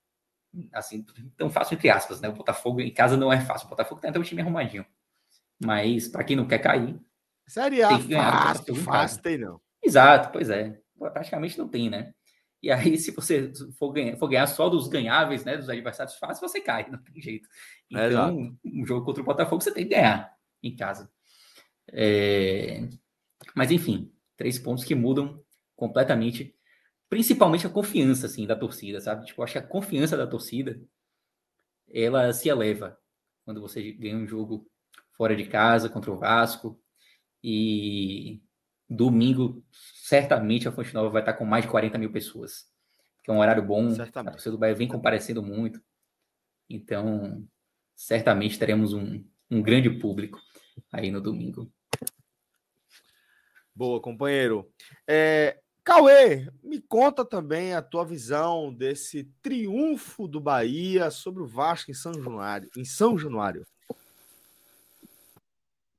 [0.73, 1.05] Assim,
[1.37, 2.29] tão fácil entre aspas, né?
[2.29, 3.66] O Botafogo em casa não é fácil.
[3.66, 4.87] O Botafogo tem até um time arrumadinho.
[5.64, 7.01] Mas para quem não quer cair.
[7.47, 9.61] Série A, tem que ganhar fácil, fácil tem não.
[9.83, 10.81] Exato, pois é.
[10.99, 12.14] Praticamente não tem, né?
[12.62, 15.57] E aí, se você for ganhar, for ganhar só dos ganháveis, né?
[15.57, 17.49] Dos adversários fáceis, você cai, não tem jeito.
[17.90, 21.11] Então, é um jogo contra o Botafogo você tem que ganhar em casa.
[21.88, 22.88] É...
[23.55, 25.42] Mas enfim, três pontos que mudam
[25.75, 26.55] completamente,
[27.09, 29.27] principalmente a confiança assim da torcida, sabe?
[29.27, 30.81] Tipo, acho que a confiança da torcida
[31.92, 32.99] ela se eleva
[33.45, 34.66] quando você ganha um jogo
[35.12, 36.81] fora de casa contra o Vasco
[37.42, 38.42] e
[38.88, 39.64] domingo
[39.95, 42.66] certamente a Fonte Nova vai estar com mais de 40 mil pessoas,
[43.23, 43.90] que é um horário bom.
[43.95, 44.29] Certamente.
[44.29, 45.83] A torcida do Bahia vem comparecendo muito,
[46.68, 47.47] então
[47.95, 50.40] certamente teremos um, um grande público
[50.93, 51.71] aí no domingo.
[53.75, 54.71] Boa, companheiro.
[55.09, 61.91] É, Cauê, me conta também a tua visão desse triunfo do Bahia sobre o Vasco
[61.91, 62.71] em São Januário.
[62.77, 63.67] Em São Januário.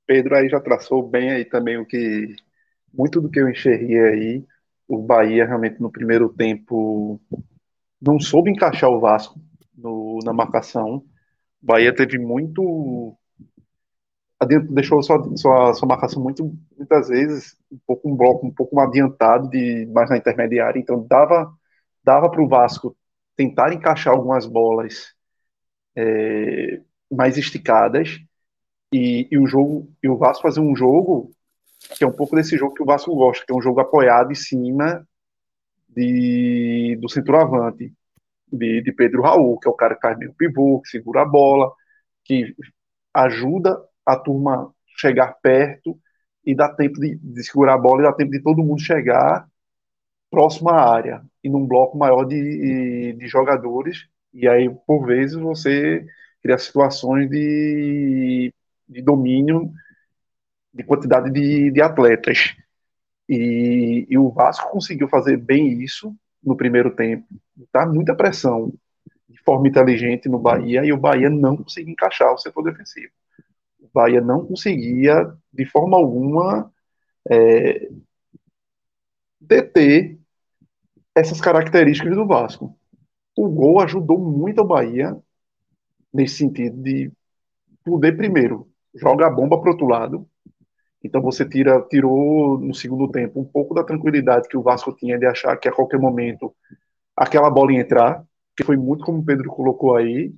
[0.06, 2.34] Pedro aí já traçou bem aí também o que
[2.92, 4.44] muito do que eu enxerguei aí.
[4.86, 7.20] O Bahia realmente no primeiro tempo
[8.00, 9.40] não soube encaixar o Vasco
[9.76, 10.96] no, na marcação.
[11.62, 13.16] O Bahia teve muito
[14.46, 19.48] deixou sua, sua, sua marcação muito, muitas vezes um pouco um bloco um pouco adiantado
[19.48, 21.52] de mais na intermediária, então dava
[22.02, 22.96] dava para o Vasco
[23.36, 25.14] tentar encaixar algumas bolas
[25.96, 26.80] é,
[27.10, 28.20] mais esticadas
[28.92, 31.32] e, e, o jogo e o Vasco fazer um jogo
[31.96, 34.32] que é um pouco desse jogo que o Vasco gosta, que é um jogo apoiado
[34.32, 35.06] em cima
[35.88, 37.92] de, do centroavante
[38.50, 41.24] de, de Pedro Raul, que é o cara que faz meio pivô, que segura a
[41.26, 41.72] bola,
[42.24, 42.54] que
[43.12, 45.98] ajuda a turma chegar perto
[46.44, 49.48] e dá tempo de, de segurar a bola e dá tempo de todo mundo chegar
[50.30, 54.06] próximo à área e num bloco maior de, de jogadores.
[54.32, 56.06] E aí por vezes você
[56.42, 58.52] cria situações de,
[58.88, 59.72] de domínio
[60.72, 62.54] de quantidade de, de atletas.
[63.28, 67.26] E, e, o Vasco conseguiu fazer bem isso no primeiro tempo.
[67.72, 68.72] Tá muita pressão
[69.28, 73.12] de forma inteligente no Bahia e o Bahia não conseguiu encaixar o setor defensivo
[73.94, 76.72] Bahia não conseguia, de forma alguma,
[77.30, 77.88] é,
[79.40, 80.18] deter
[81.14, 82.76] essas características do Vasco.
[83.36, 85.16] O gol ajudou muito a Bahia
[86.12, 87.12] nesse sentido de
[87.84, 90.28] poder, primeiro, jogar a bomba para o outro lado.
[91.02, 95.18] Então você tira, tirou no segundo tempo um pouco da tranquilidade que o Vasco tinha
[95.18, 96.54] de achar que a qualquer momento
[97.16, 98.24] aquela bola ia entrar,
[98.56, 100.32] que foi muito como o Pedro colocou aí,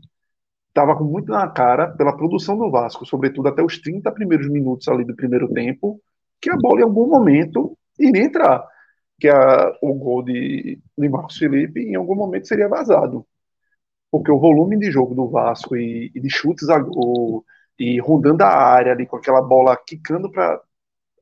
[0.76, 4.86] estava com muito na cara pela produção do Vasco, sobretudo até os 30 primeiros minutos
[4.88, 5.98] ali do primeiro tempo,
[6.38, 8.62] que a bola em algum momento iria entrar,
[9.18, 13.26] que a, o gol de, de Marcos Felipe em algum momento seria vazado.
[14.10, 17.44] Porque o volume de jogo do Vasco e, e de chutes a gol
[17.78, 20.60] e rondando a área ali com aquela bola quicando para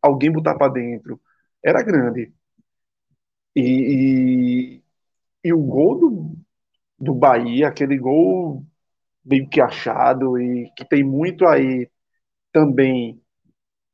[0.03, 1.21] alguém botar para dentro
[1.63, 2.33] era grande.
[3.55, 4.85] E, e,
[5.45, 6.37] e, o gol do,
[6.99, 8.65] do Bahia, aquele gol
[9.25, 11.89] meio que achado e que tem muito aí
[12.53, 13.21] também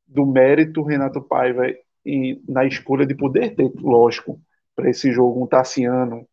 [0.06, 1.62] do mérito Renato Paiva
[2.04, 4.40] e, na escolha de poder ter, lógico,
[4.74, 6.26] para esse jogo um Tassiano,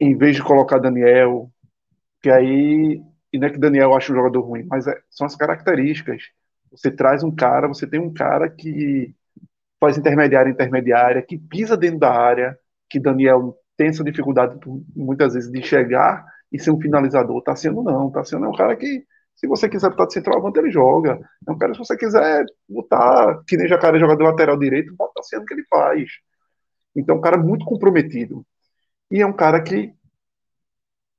[0.00, 1.50] em vez de colocar Daniel,
[2.22, 5.36] que aí, e não é que Daniel acha um jogador ruim, mas é, são as
[5.36, 6.22] características.
[6.70, 9.14] Você traz um cara, você tem um cara que
[9.78, 14.58] faz intermediária, intermediária, que pisa dentro da área, que Daniel tem essa dificuldade
[14.94, 17.42] muitas vezes de chegar e ser um finalizador.
[17.42, 20.58] Tá sendo não, tá sendo é um cara que, se você quiser botar de centroavante,
[20.58, 21.18] ele joga.
[21.46, 25.44] É um cara, se você quiser botar, que nem Jacaré jogador lateral direito, bota sendo
[25.46, 26.08] que ele faz.
[26.94, 28.44] Então, um cara muito comprometido.
[29.10, 29.94] E é um cara que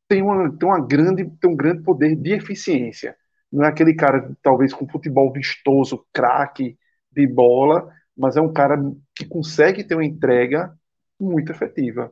[0.07, 3.15] tem, uma, tem, uma grande, tem um grande poder de eficiência.
[3.51, 6.77] Não é aquele cara, talvez, com futebol vistoso, craque
[7.11, 8.77] de bola, mas é um cara
[9.15, 10.73] que consegue ter uma entrega
[11.19, 12.11] muito efetiva.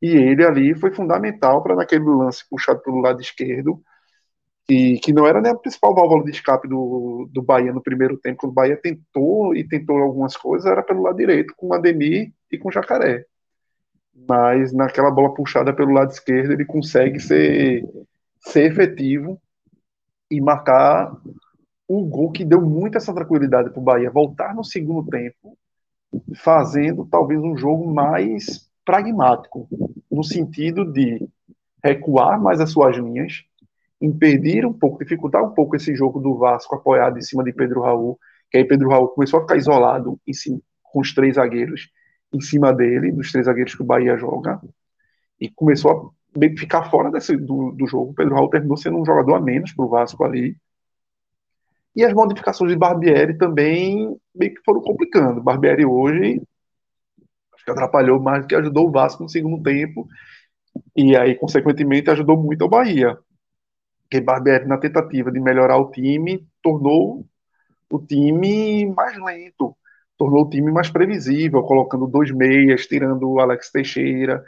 [0.00, 3.82] E ele ali foi fundamental para naquele lance puxado pelo lado esquerdo,
[4.68, 8.16] e que não era nem a principal válvula de escape do, do Bahia no primeiro
[8.16, 11.74] tempo, quando o Bahia tentou e tentou algumas coisas, era pelo lado direito, com o
[11.74, 13.26] Ademir e com o Jacaré.
[14.28, 17.84] Mas naquela bola puxada pelo lado esquerdo, ele consegue ser,
[18.40, 19.40] ser efetivo
[20.30, 21.14] e marcar
[21.88, 25.58] um gol que deu muita essa tranquilidade para o Bahia voltar no segundo tempo,
[26.36, 29.68] fazendo talvez um jogo mais pragmático,
[30.10, 31.26] no sentido de
[31.82, 33.44] recuar mais as suas linhas,
[34.00, 37.82] impedir um pouco, dificultar um pouco esse jogo do Vasco apoiado em cima de Pedro
[37.82, 38.18] Raul,
[38.50, 41.90] que aí Pedro Raul começou a ficar isolado em cima, com os três zagueiros
[42.32, 44.60] em cima dele, dos três zagueiros que o Bahia joga,
[45.40, 48.14] e começou a ficar fora desse, do, do jogo.
[48.14, 50.56] Pedro Raul terminou sendo um jogador a menos para o Vasco ali.
[51.94, 55.42] E as modificações de Barbieri também meio que foram complicando.
[55.42, 56.42] Barbieri hoje
[57.64, 60.06] acho que atrapalhou mais do que ajudou o Vasco no segundo tempo.
[60.96, 63.16] E aí, consequentemente, ajudou muito o Bahia.
[64.02, 67.26] Porque Barbieri, na tentativa de melhorar o time, tornou
[67.90, 69.76] o time mais lento,
[70.18, 74.44] tornou o time mais previsível, colocando dois meias, tirando o Alex Teixeira,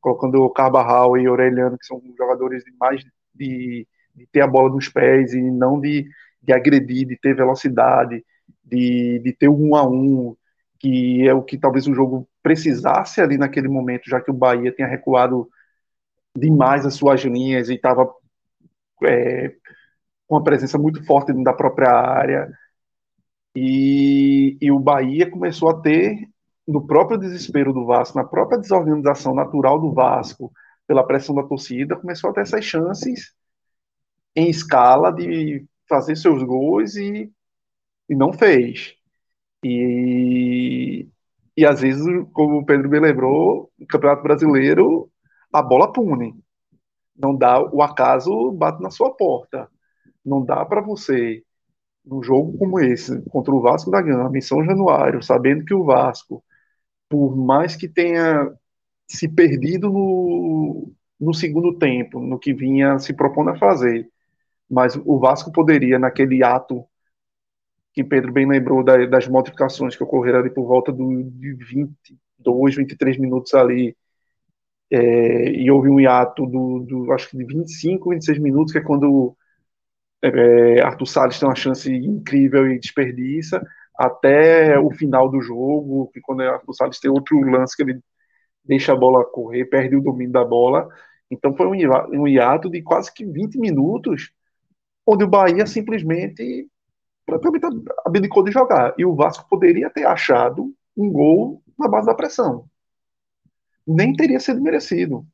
[0.00, 3.02] colocando o Carbarral e Aureliano, que são jogadores de mais
[3.34, 6.08] de, de ter a bola nos pés e não de
[6.46, 8.24] de agredir, de ter velocidade,
[8.64, 10.36] de, de ter um a um,
[10.78, 14.72] que é o que talvez o jogo precisasse ali naquele momento, já que o Bahia
[14.72, 15.48] tinha recuado
[16.36, 18.08] demais as suas linhas e estava
[19.04, 19.54] é,
[20.26, 22.50] com uma presença muito forte dentro da própria área.
[23.54, 26.28] E, e o Bahia começou a ter,
[26.66, 30.52] no próprio desespero do Vasco, na própria desorganização natural do Vasco,
[30.86, 33.34] pela pressão da torcida, começou a ter essas chances
[34.34, 37.32] em escala de fazer seus gols e,
[38.08, 38.94] e não fez.
[39.64, 39.68] E,
[41.56, 45.10] e às vezes, como o Pedro me lembrou, no Campeonato Brasileiro,
[45.52, 46.34] a bola pune.
[47.16, 49.68] Não dá, o acaso bate na sua porta.
[50.24, 51.42] Não dá para você,
[52.04, 55.84] num jogo como esse, contra o Vasco da Gama, em São Januário, sabendo que o
[55.84, 56.44] Vasco,
[57.08, 58.52] por mais que tenha
[59.08, 64.10] se perdido no, no segundo tempo, no que vinha se propondo a fazer,
[64.68, 66.84] mas o Vasco poderia, naquele ato
[67.96, 73.18] que Pedro bem lembrou das modificações que ocorreram ali por volta do, de 22, 23
[73.18, 73.96] minutos ali,
[74.90, 78.82] é, e houve um hiato do, do, acho que de 25, 26 minutos, que é
[78.82, 79.34] quando
[80.22, 83.66] é, Arthur Salles tem uma chance incrível e desperdiça,
[83.98, 88.00] até o final do jogo, que quando Arthur Salles tem outro lance que ele
[88.62, 90.86] deixa a bola correr, perde o domínio da bola.
[91.30, 94.32] Então foi um hiato de quase que 20 minutos
[95.06, 96.68] onde o Bahia simplesmente
[97.26, 97.66] praticamente
[98.04, 98.94] abdicou de jogar.
[98.96, 102.68] E o Vasco poderia ter achado um gol na base da pressão.
[103.86, 105.26] Nem teria sido merecido.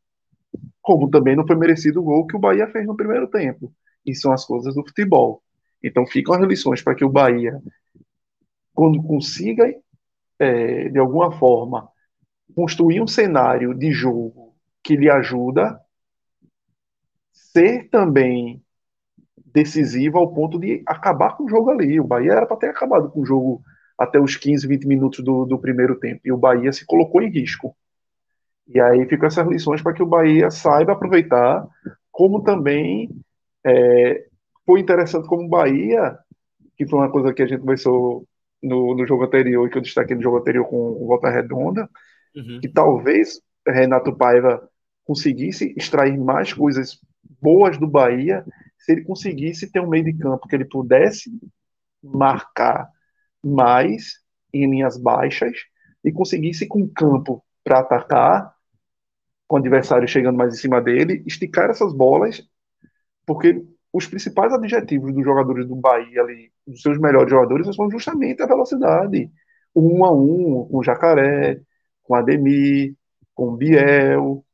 [0.80, 3.72] Como também não foi merecido o gol que o Bahia fez no primeiro tempo.
[4.04, 5.42] E são as coisas do futebol.
[5.84, 7.60] Então ficam as lições para que o Bahia,
[8.74, 9.72] quando consiga,
[10.38, 11.88] é, de alguma forma,
[12.54, 15.80] construir um cenário de jogo que lhe ajuda,
[17.32, 18.61] ser também
[19.52, 22.00] decisiva ao ponto de acabar com o jogo ali.
[22.00, 23.62] O Bahia era para ter acabado com o jogo
[23.98, 26.20] até os 15, 20 minutos do, do primeiro tempo.
[26.24, 27.74] E o Bahia se colocou em risco.
[28.66, 31.66] E aí ficam essas lições para que o Bahia saiba aproveitar,
[32.10, 33.10] como também
[33.64, 34.24] é,
[34.64, 36.16] foi interessante como o Bahia,
[36.76, 38.24] que foi uma coisa que a gente começou
[38.62, 41.88] no, no jogo anterior, que eu destaquei no jogo anterior com o Volta Redonda,
[42.34, 42.60] uhum.
[42.60, 44.68] que talvez Renato Paiva
[45.04, 46.98] conseguisse extrair mais coisas
[47.40, 48.44] boas do Bahia
[48.82, 51.30] se ele conseguisse ter um meio de campo que ele pudesse
[52.02, 52.88] marcar
[53.42, 54.20] mais
[54.52, 55.56] em linhas baixas
[56.04, 58.52] e conseguisse com campo para atacar,
[59.46, 62.42] com o adversário chegando mais em cima dele, esticar essas bolas,
[63.24, 68.42] porque os principais objetivos dos jogadores do Bahia ali, dos seus melhores jogadores, são justamente
[68.42, 69.30] a velocidade.
[69.74, 71.60] O um a um, com o Jacaré,
[72.02, 72.96] com o Ademir,
[73.34, 74.44] com o Biel.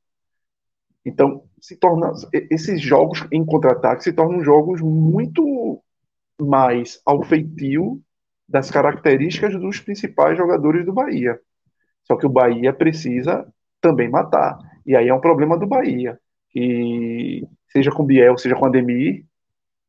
[1.05, 5.83] Então, se torna esses jogos em contra-ataque se tornam jogos muito
[6.41, 8.01] mais ao feitio
[8.49, 11.39] das características dos principais jogadores do Bahia.
[12.05, 13.47] Só que o Bahia precisa
[13.81, 14.59] também matar.
[14.87, 16.19] E aí é um problema do Bahia.
[16.51, 19.27] Que seja com Biel, seja com Ademir,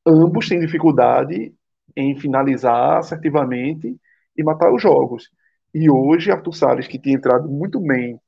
[0.05, 1.53] ambos têm dificuldade
[1.95, 3.95] em finalizar assertivamente
[4.35, 5.29] e matar os jogos.
[5.73, 8.19] E hoje, Arthur Salles, que tinha entrado muito bem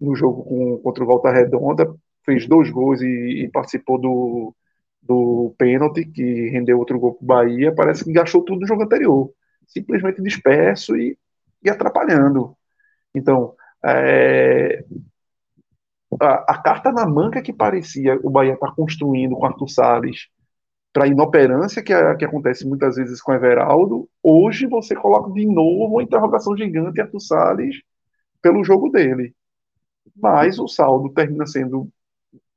[0.00, 4.54] no jogo com, contra o Volta Redonda, fez dois gols e, e participou do,
[5.02, 8.82] do pênalti, que rendeu outro gol para o Bahia, parece que gastou tudo no jogo
[8.82, 9.32] anterior.
[9.66, 11.16] Simplesmente disperso e,
[11.62, 12.56] e atrapalhando.
[13.14, 13.54] Então,
[13.84, 14.84] é,
[16.20, 20.28] a, a, carta na manca que parecia o Bahia estar tá construindo com Arthur Salles
[20.92, 25.86] para a inoperância que, que acontece muitas vezes com Everaldo, hoje você coloca de novo
[25.86, 27.76] uma interrogação gigante em Arthur Salles
[28.42, 29.34] pelo jogo dele.
[30.16, 31.88] Mas o saldo termina sendo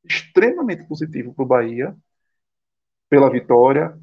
[0.04, 1.95] extremamente positivo para o Bahia,
[3.10, 3.97] pela vitória,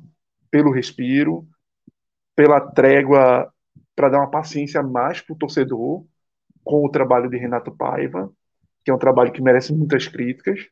[0.50, 1.46] pelo respiro,
[2.34, 3.52] pela trégua
[3.94, 6.04] para dar uma paciência mais para o torcedor
[6.64, 8.32] com o trabalho de Renato Paiva,
[8.84, 10.68] que é um trabalho que merece muitas críticas,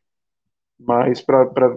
[0.79, 1.77] mas para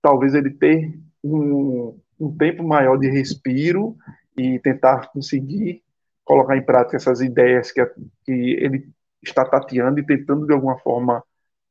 [0.00, 0.92] talvez ele ter
[1.22, 3.96] um, um tempo maior de respiro
[4.36, 5.82] e tentar conseguir
[6.24, 7.84] colocar em prática essas ideias que,
[8.24, 8.88] que ele
[9.22, 11.22] está tateando e tentando de alguma forma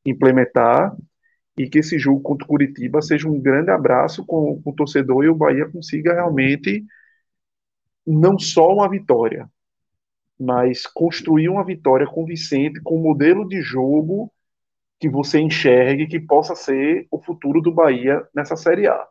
[0.04, 0.94] implementar
[1.56, 5.24] e que esse jogo contra o Curitiba seja um grande abraço com, com o torcedor
[5.24, 6.84] e o Bahia consiga realmente
[8.06, 9.48] não só uma vitória,
[10.38, 14.32] mas construir uma vitória convincente com um modelo de jogo
[14.98, 19.06] que você enxergue que possa ser o futuro do Bahia nessa Série A.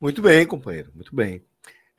[0.00, 1.44] Muito bem, companheiro, muito bem.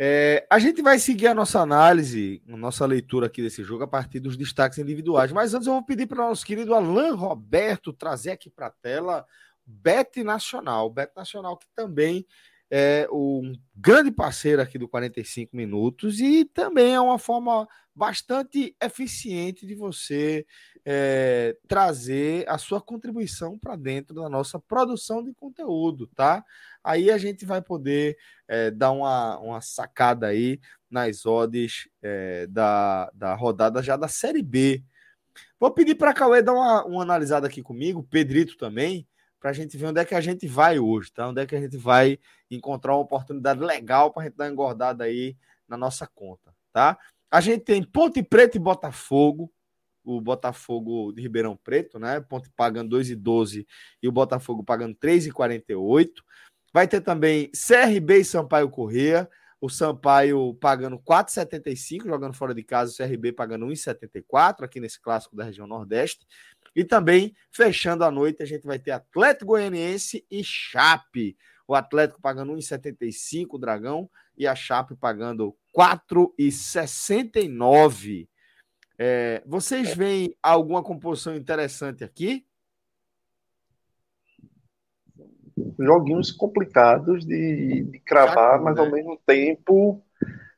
[0.03, 3.87] É, a gente vai seguir a nossa análise, a nossa leitura aqui desse jogo a
[3.87, 5.31] partir dos destaques individuais.
[5.31, 8.71] Mas antes eu vou pedir para o nosso querido Alain Roberto trazer aqui para a
[8.71, 9.23] tela
[9.63, 10.89] Bet Nacional.
[10.89, 12.25] Bet Nacional que também
[12.71, 19.65] é um grande parceiro aqui do 45 Minutos e também é uma forma bastante eficiente
[19.65, 20.45] de você
[20.85, 26.43] é, trazer a sua contribuição para dentro da nossa produção de conteúdo, tá?
[26.83, 28.17] Aí a gente vai poder
[28.47, 34.41] é, dar uma, uma sacada aí nas odds é, da, da rodada já da Série
[34.41, 34.83] B.
[35.59, 39.07] Vou pedir para Cauê dar uma, uma analisada aqui comigo, Pedrito também,
[39.39, 41.27] para a gente ver onde é que a gente vai hoje, tá?
[41.27, 42.17] Onde é que a gente vai
[42.49, 45.37] encontrar uma oportunidade legal para a gente dar uma engordada aí
[45.67, 46.97] na nossa conta, tá?
[47.31, 49.49] A gente tem Ponte Preta e Botafogo,
[50.03, 52.19] o Botafogo de Ribeirão Preto, né?
[52.19, 53.65] Ponte pagando 2,12
[54.03, 56.09] e o Botafogo pagando 3,48.
[56.73, 59.29] Vai ter também CRB e Sampaio Corrêa,
[59.61, 65.35] o Sampaio pagando 4,75, jogando fora de casa, o CRB pagando 1,74 aqui nesse clássico
[65.35, 66.25] da região Nordeste.
[66.75, 71.37] E também, fechando a noite, a gente vai ter Atlético Goianiense e Chape.
[71.67, 78.27] O Atlético pagando 1,75 o Dragão e a Chape pagando 4,69.
[78.97, 82.45] É, vocês veem alguma composição interessante aqui?
[85.79, 88.81] Joguinhos complicados de, de cravar, mas né?
[88.81, 90.03] ao mesmo tempo,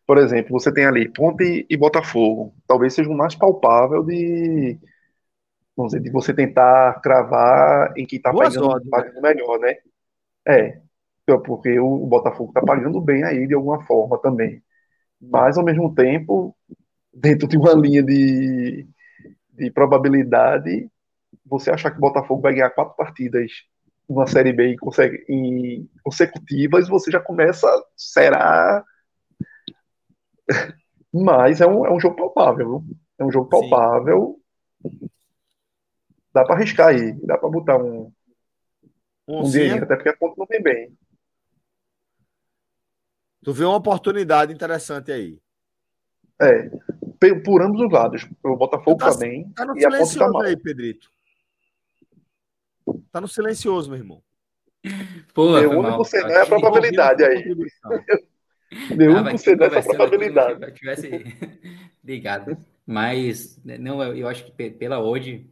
[0.05, 2.53] por exemplo, você tem ali Ponte e Botafogo.
[2.67, 4.77] Talvez seja o mais palpável de,
[5.75, 8.81] vamos dizer, de você tentar cravar em que está pagando, né?
[8.89, 9.77] pagando melhor, né?
[10.45, 10.81] É,
[11.45, 14.61] porque o Botafogo está pagando bem aí de alguma forma também.
[15.29, 16.55] Mas, ao mesmo tempo,
[17.13, 18.85] dentro de uma linha de,
[19.53, 20.89] de probabilidade,
[21.45, 23.51] você achar que o Botafogo vai ganhar quatro partidas
[24.07, 24.75] numa Série B
[25.29, 28.83] em, consecutivas, você já começa, será...
[31.13, 32.83] Mas é um, é um jogo palpável,
[33.19, 34.39] é um jogo palpável.
[34.81, 35.07] Sim
[36.33, 38.11] dá para arriscar aí, dá para botar um,
[39.27, 40.97] um, um dinheiro, até porque a conta não vem bem.
[43.43, 45.39] Tu vê uma oportunidade interessante aí.
[46.41, 46.69] É,
[47.43, 48.27] por ambos os lados.
[48.43, 49.49] O Botafogo tá, também.
[49.51, 51.09] Tá no e silencioso tá aí, Pedrito.
[53.11, 54.23] Tá no silencioso, meu irmão.
[55.33, 57.43] Pô, Meu único cenário é a probabilidade aí.
[58.95, 60.57] Meu único cenário é a probabilidade.
[60.57, 61.09] Se eu tivesse
[62.03, 62.57] ligado.
[62.85, 65.49] Mas, não, eu acho que pela hoje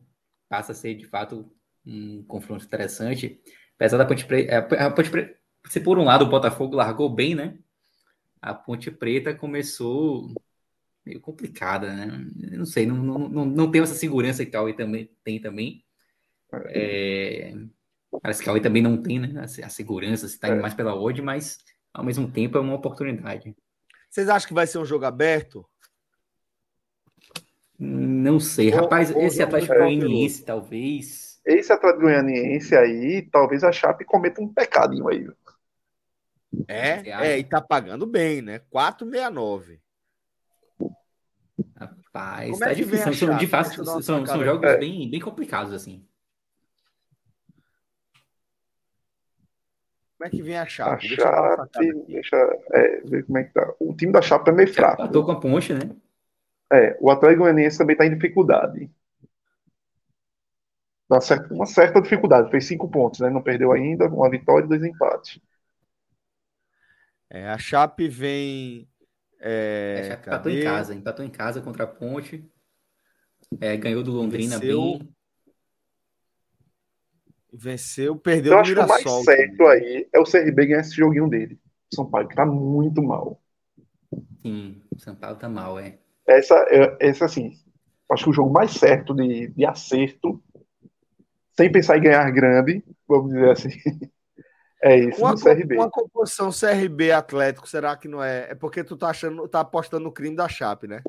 [0.49, 1.49] passa a ser de fato
[1.85, 3.39] um confronto interessante.
[3.75, 5.33] Apesar da Ponte Preta, é, a Ponte Preta,
[5.67, 7.57] se por um lado o Botafogo largou bem, né?
[8.41, 10.33] A Ponte Preta começou
[11.05, 12.27] meio complicada, né?
[12.57, 15.83] não sei, não, não, não, não tem essa segurança que o Cauê também tem também.
[16.65, 17.53] É,
[18.21, 19.41] parece que o Cauê também não tem, né?
[19.41, 20.61] A, segurança, se está indo é.
[20.61, 21.59] mais pela odd, mas
[21.93, 23.55] ao mesmo tempo é uma oportunidade.
[24.09, 25.65] Vocês acham que vai ser um jogo aberto?
[27.79, 31.41] Não sei, rapaz, ou, esse Atlético Goianiense, talvez.
[31.43, 35.27] Esse Atlético Goianiense aí, talvez a Chape cometa um pecadinho aí.
[36.67, 38.59] É, é, e tá pagando bem, né?
[38.73, 39.79] 4,69.
[41.75, 43.13] Rapaz, Como é tá difícil.
[43.13, 44.77] São, de fato, são, são, são jogos é.
[44.77, 46.05] bem, bem complicados, assim.
[50.17, 50.91] Como é que vem a Chape?
[50.91, 52.37] A Chape, deixa,
[52.71, 53.73] é, ver como é que tá.
[53.79, 55.07] O time da Chape é meio fraco.
[55.09, 55.95] Tô com a ponte, né?
[56.71, 58.91] É, o Atlético Goianiense também está em dificuldade.
[61.09, 62.51] Uma certa, uma certa dificuldade.
[62.51, 63.29] Fez cinco pontos, né?
[63.31, 65.41] Não perdeu ainda, uma vitória e dois empates.
[67.33, 68.89] É, a Chape vem.
[69.39, 72.45] É, a Chape empatou em casa, empatou em casa contra a Ponte.
[73.61, 74.99] É, ganhou do Londrina Venceu.
[74.99, 75.15] bem.
[77.53, 81.29] Venceu, perdeu Eu acho que o mais certo aí é o CRB ganhar esse joguinho
[81.29, 81.57] dele.
[81.93, 83.41] São Paulo, que tá muito mal.
[84.41, 85.99] Sim, São Paulo tá mal, é.
[86.27, 87.57] Essa, é, essa assim,
[88.11, 90.43] acho que o jogo mais certo de, de acerto,
[91.55, 93.69] sem pensar em ganhar grande, vamos dizer assim,
[94.83, 95.75] é isso uma, no CRB.
[95.75, 98.51] Uma composição CRB Atlético, será que não é?
[98.51, 101.01] É porque tu tá achando, tá apostando no crime da Chape, né?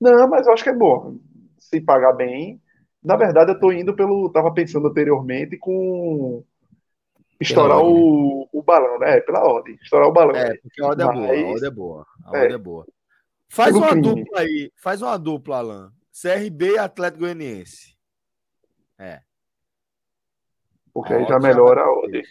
[0.00, 1.16] Não, mas eu acho que é bom.
[1.58, 2.60] Se pagar bem,
[3.02, 4.30] Na verdade, eu tô indo pelo.
[4.30, 6.44] Tava pensando anteriormente com.
[7.40, 8.48] Estourar o, né?
[8.52, 9.20] o balão, né?
[9.20, 9.78] Pela ordem.
[9.80, 10.34] Estourar o balão.
[10.34, 11.26] É, porque a ordem é boa.
[11.28, 12.06] A ordem é boa.
[12.24, 12.86] A ordem é, é boa.
[13.48, 14.02] Faz uma crime.
[14.02, 14.72] dupla aí.
[14.76, 15.92] Faz uma dupla, Alan.
[16.20, 17.96] CRB e Atlético Goianiense.
[18.98, 19.20] É.
[20.92, 22.24] Porque aí já melhora a ordem.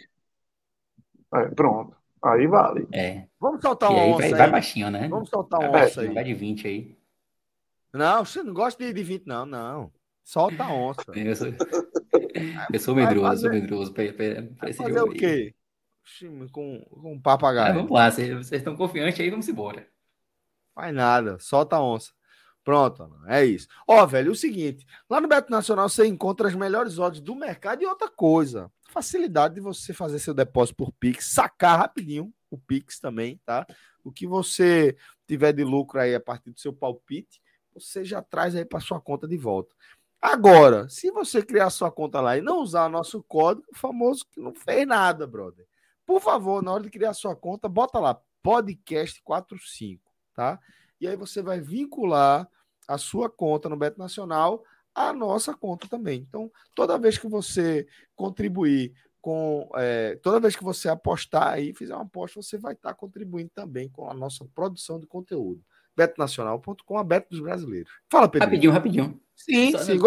[1.34, 1.96] É, pronto.
[2.22, 2.88] Aí vale.
[2.92, 3.26] É.
[3.38, 4.34] Vamos soltar uma onça vai, aí.
[4.34, 5.08] Vai baixinho, né?
[5.08, 6.12] Vamos soltar uma onça aí.
[6.12, 6.98] Vai de 20 aí.
[7.92, 9.92] Não, você não gosta de, de 20, não, não.
[10.24, 11.04] Solta a onça.
[11.14, 11.48] Eu sou,
[12.72, 15.54] eu sou medroso, sou medroso pra, pra, pra esse fazer o quê?
[16.52, 17.72] Com, com um papagaio.
[17.72, 19.86] Ah, vamos lá, vocês estão confiantes aí, vamos embora.
[20.74, 22.12] Faz nada, solta a onça.
[22.68, 23.66] Pronto, é isso.
[23.86, 27.82] Ó, velho, o seguinte: lá no Beto Nacional você encontra as melhores odds do mercado
[27.82, 28.70] e outra coisa.
[28.90, 33.66] Facilidade de você fazer seu depósito por Pix, sacar rapidinho o Pix também, tá?
[34.04, 34.94] O que você
[35.26, 37.40] tiver de lucro aí a partir do seu palpite,
[37.72, 39.74] você já traz aí para sua conta de volta.
[40.20, 44.54] Agora, se você criar sua conta lá e não usar nosso código, famoso que não
[44.54, 45.66] fez nada, brother.
[46.04, 50.00] Por favor, na hora de criar sua conta, bota lá podcast45,
[50.34, 50.60] tá?
[51.00, 52.46] E aí você vai vincular
[52.88, 54.64] a sua conta no Beto Nacional
[54.94, 56.26] a nossa conta também.
[56.28, 57.86] Então, toda vez que você
[58.16, 59.68] contribuir com.
[59.76, 63.88] É, toda vez que você apostar aí, fizer uma aposta, você vai estar contribuindo também
[63.88, 65.62] com a nossa produção de conteúdo.
[65.96, 67.90] BetoNacional.com, a Beto dos Brasileiros.
[68.10, 68.46] Fala, Pedro.
[68.46, 69.20] Rapidinho, rapidinho.
[69.34, 69.98] Sim, Só sim.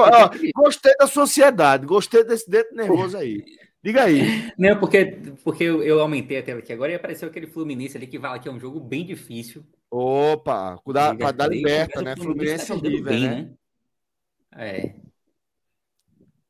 [0.54, 3.44] gostei da sociedade, gostei desse dentro nervoso aí.
[3.84, 4.52] Diga aí.
[4.58, 5.06] Não, porque,
[5.44, 8.40] porque eu, eu aumentei a tela aqui agora e apareceu aquele Fluminense ali que vai
[8.40, 9.66] que é um jogo bem difícil.
[9.94, 12.16] Opa, para dar liberta, né?
[12.16, 13.36] Fluminense tá River, bem, né?
[13.36, 13.54] né?
[14.54, 14.96] É.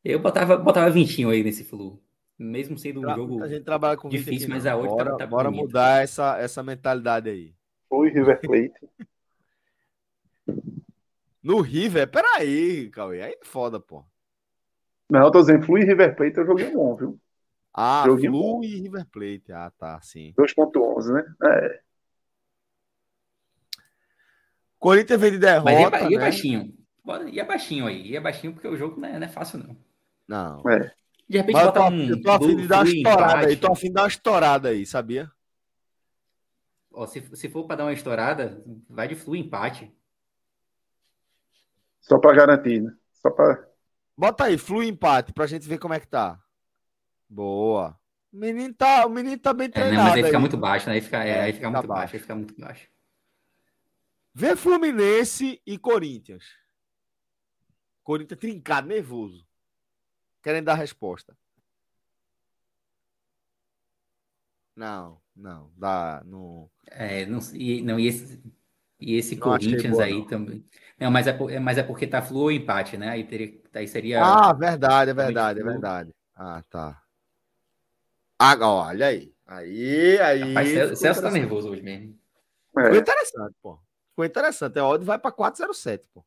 [0.06, 2.00] Eu botava, botava vintinho aí nesse Flu.
[2.38, 5.28] Mesmo sendo um jogo a gente trabalha com difícil, mas a outra bora, tá, tá
[5.28, 7.56] bora mudar essa, essa mentalidade aí.
[7.90, 8.90] Oi, River Plate.
[11.42, 12.08] no River?
[12.10, 13.24] Peraí, Cauê.
[13.24, 14.06] Aí é foda, pô.
[15.10, 17.20] Não, eu tô dizendo, Flu e River Plate eu joguei bom, viu?
[17.74, 18.64] Ah, joguei Flu bom.
[18.64, 19.52] e River Plate.
[19.52, 20.32] Ah, tá, sim.
[20.38, 21.24] 2.11, né?
[21.44, 21.91] É.
[24.82, 26.26] Corinthians vem de derrota, Mas ia, ia né?
[26.26, 26.74] baixinho.
[27.32, 28.08] Ia baixinho aí.
[28.08, 29.78] Ia baixinho porque o jogo não é, não é fácil, não.
[30.28, 30.70] Não.
[30.70, 30.92] É.
[31.30, 32.10] De repente Mas bota um...
[32.10, 33.56] Eu tô afim de dar uma estourada aí.
[33.56, 35.32] Tô afim de dar uma estourada aí, sabia?
[36.92, 38.60] Ó, se, se for para dar uma estourada,
[38.90, 39.94] vai de flu empate.
[42.00, 42.92] Só para garantir, né?
[43.14, 43.70] Só para
[44.18, 46.40] Bota aí, flui empate, pra gente ver como é que tá.
[47.30, 47.96] Boa.
[48.34, 49.96] O menino tá, o menino tá bem treinado.
[49.96, 50.42] É, não, mas aí fica aí.
[50.42, 50.96] muito baixo, né?
[50.96, 52.02] Aí fica, é, aí fica tá muito baixo.
[52.02, 52.88] baixo, aí fica muito baixo.
[54.34, 56.46] Vê Fluminense e Corinthians.
[58.04, 59.46] Corinthians trincado, nervoso.
[60.42, 61.38] Querendo dar resposta.
[64.76, 66.70] Não, não, dá, não.
[66.88, 68.42] É, não, e, não, e esse,
[69.00, 70.26] e esse Corinthians boa, aí não.
[70.26, 70.66] também.
[70.98, 73.10] Não, mas é, mas é porque tá flu ou empate, né?
[73.10, 74.22] Aí, teria, aí seria.
[74.24, 76.16] Ah, verdade, é verdade, é verdade.
[76.34, 77.04] Ah, tá.
[78.40, 79.36] Ah, olha aí.
[79.46, 80.40] Aí, aí.
[80.40, 82.18] Rapaz, Celso tá nervoso hoje mesmo.
[82.78, 82.84] É.
[82.86, 83.80] Ficou interessante, pô.
[84.22, 84.78] Ficou interessante.
[84.78, 86.24] A odd vai para 407, pô.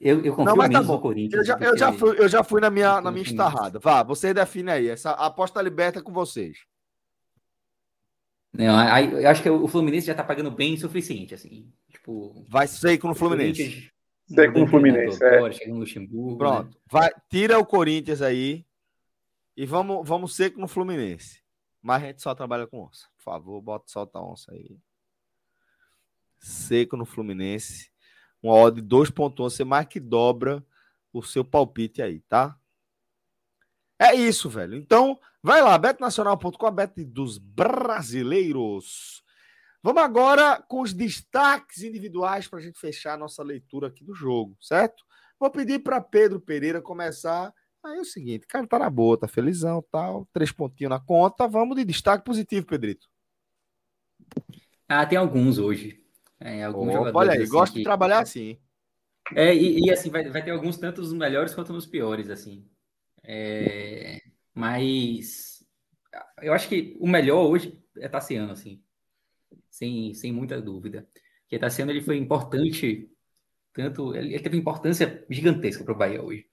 [0.00, 0.98] Eu, eu confio não, mas tá bom.
[0.98, 1.40] Corinthians.
[1.40, 3.78] Eu já, eu já, fui, eu já fui na minha, na minha estarrada.
[3.78, 4.88] Vá, você define aí.
[4.88, 6.58] Essa aposta liberta é com vocês.
[8.52, 11.72] Não, aí, eu acho que o Fluminense já tá pagando bem o suficiente, assim.
[11.90, 13.90] Tipo, vai ser com o Fluminense.
[14.26, 15.52] Ser com o Fluminense, é.
[15.52, 16.38] Chega no Luxemburgo.
[16.38, 16.68] Pronto.
[16.68, 16.80] Né?
[16.90, 18.64] Vai, tira o Corinthians aí
[19.56, 21.40] e vamos, vamos ser com o Fluminense.
[21.82, 23.06] Mas a gente só trabalha com onça.
[23.16, 24.78] Por favor, bota solta a onça aí.
[26.40, 27.90] Seco no Fluminense.
[28.42, 30.64] Uma odd de 2.1, você mais que dobra
[31.12, 32.58] o seu palpite aí, tá?
[33.98, 34.74] É isso, velho.
[34.74, 39.22] Então, vai lá, betnacional.com, bet dos brasileiros.
[39.82, 44.14] Vamos agora com os destaques individuais para a gente fechar a nossa leitura aqui do
[44.14, 45.04] jogo, certo?
[45.38, 47.52] Vou pedir para Pedro Pereira começar.
[47.82, 51.46] Aí é o seguinte, cara tá na boa, tá felizão, tal, três pontinhos na conta.
[51.48, 53.06] Vamos de destaque positivo, Pedrito.
[54.88, 55.99] Ah, tem alguns hoje.
[56.40, 57.10] É, Opa.
[57.14, 57.78] Olha aí, assim, gosto que...
[57.80, 58.58] de trabalhar assim.
[59.34, 62.66] É, e, e, assim, vai, vai ter alguns tanto os melhores quanto os piores, assim.
[63.22, 64.20] É,
[64.54, 65.64] mas
[66.42, 68.82] eu acho que o melhor hoje é Tassiano, assim,
[69.70, 71.06] sem, sem muita dúvida.
[71.42, 73.08] Porque Tassiano ele foi importante,
[73.72, 76.46] tanto ele, ele teve importância gigantesca para o Bahia hoje.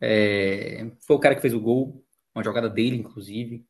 [0.00, 2.04] É, foi o cara que fez o gol,
[2.34, 3.66] uma jogada dele, inclusive.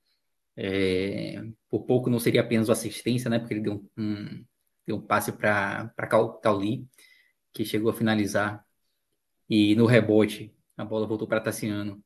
[0.57, 3.39] É, por pouco não seria apenas assistência, né?
[3.39, 4.45] Porque ele deu um,
[4.87, 5.91] deu um passe para
[6.43, 6.87] Cauli,
[7.53, 8.65] que chegou a finalizar.
[9.49, 12.03] E no rebote, a bola voltou para Tassiano.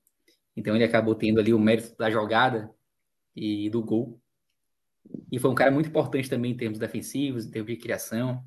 [0.57, 2.70] Então ele acabou tendo ali o mérito da jogada
[3.37, 4.20] e do gol.
[5.31, 8.45] E foi um cara muito importante também em termos defensivos, em termos de criação.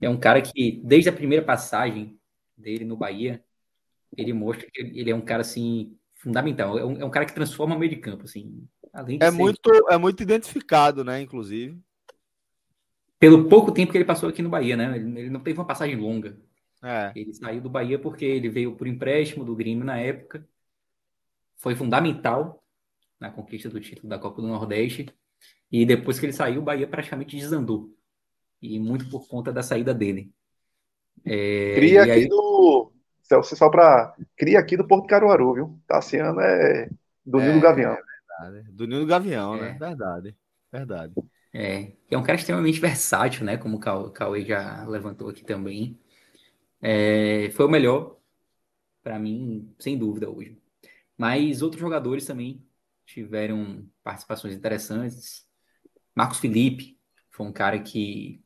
[0.00, 2.18] É um cara que, desde a primeira passagem
[2.56, 3.42] dele no Bahia,
[4.16, 6.78] ele mostra que ele é um cara assim fundamental.
[6.78, 8.66] É um, é um cara que transforma o meio de campo, assim.
[8.92, 9.36] Além é ser...
[9.36, 11.20] muito é muito identificado, né?
[11.20, 11.80] Inclusive.
[13.24, 14.94] Pelo pouco tempo que ele passou aqui no Bahia, né?
[14.96, 16.36] Ele, ele não teve uma passagem longa.
[16.82, 17.10] É.
[17.16, 20.46] Ele saiu do Bahia porque ele veio por empréstimo do Grêmio na época.
[21.56, 22.62] Foi fundamental
[23.18, 25.08] na conquista do título da Copa do Nordeste.
[25.72, 27.96] E depois que ele saiu, o Bahia praticamente desandou.
[28.60, 30.30] E muito por conta da saída dele.
[31.24, 32.28] É, Cria aqui aí...
[32.28, 32.92] do.
[33.22, 34.14] Celso, só para.
[34.36, 35.80] Cria aqui do Porto Caruaru, viu?
[35.86, 36.90] Tassiano é
[37.24, 37.94] do é, Nilo Gavião.
[37.94, 38.70] É verdade.
[38.70, 39.60] Do Nilo Gavião, né?
[39.60, 39.72] é.
[39.72, 39.78] né?
[39.78, 40.36] Verdade.
[40.70, 41.14] Verdade.
[41.54, 43.56] É, é um cara extremamente versátil, né?
[43.56, 45.98] Como o Cauê já levantou aqui também.
[46.82, 48.18] É, foi o melhor,
[49.02, 50.60] para mim, sem dúvida, hoje.
[51.16, 52.66] Mas outros jogadores também
[53.06, 55.46] tiveram participações interessantes.
[56.14, 56.98] Marcos Felipe
[57.30, 58.44] foi um cara que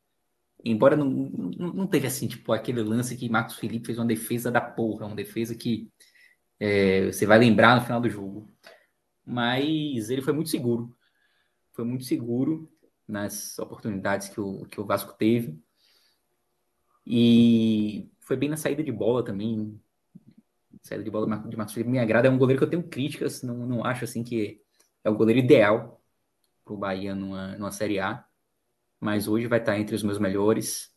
[0.64, 4.50] Embora não, não, não teve assim, tipo, aquele lance que Marcos Felipe fez uma defesa
[4.50, 5.88] da porra, uma defesa que
[6.58, 8.50] é, você vai lembrar no final do jogo.
[9.24, 10.96] Mas ele foi muito seguro.
[11.72, 12.68] Foi muito seguro
[13.08, 15.58] nas oportunidades que o, que o Vasco teve.
[17.06, 19.80] E foi bem na saída de bola também.
[20.82, 22.28] saída de bola de Marcos Felipe me agrada.
[22.28, 23.42] É um goleiro que eu tenho críticas.
[23.42, 24.62] Não, não acho assim que
[25.02, 26.00] é o goleiro ideal
[26.64, 28.28] para o Bahia numa, numa Série A
[29.00, 30.92] mas hoje vai estar entre os meus melhores.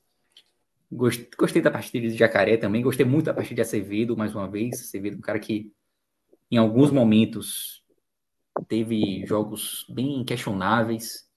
[0.91, 4.81] Gostei da partida de Jacaré também, gostei muito da partida de Acevedo, mais uma vez.
[4.81, 5.71] Acevedo, um cara que
[6.49, 7.83] em alguns momentos
[8.67, 11.29] teve jogos bem questionáveis,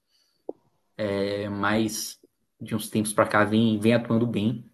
[0.97, 2.21] é, mas
[2.61, 4.71] de uns tempos para cá vem, vem atuando bem.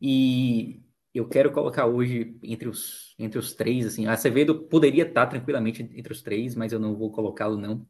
[0.00, 0.80] E
[1.14, 6.12] eu quero colocar hoje entre os, entre os três, assim, Acevedo poderia estar tranquilamente entre
[6.12, 7.86] os três, mas eu não vou colocá-lo não,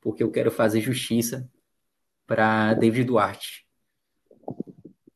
[0.00, 1.48] porque eu quero fazer justiça
[2.26, 3.64] para David Duarte.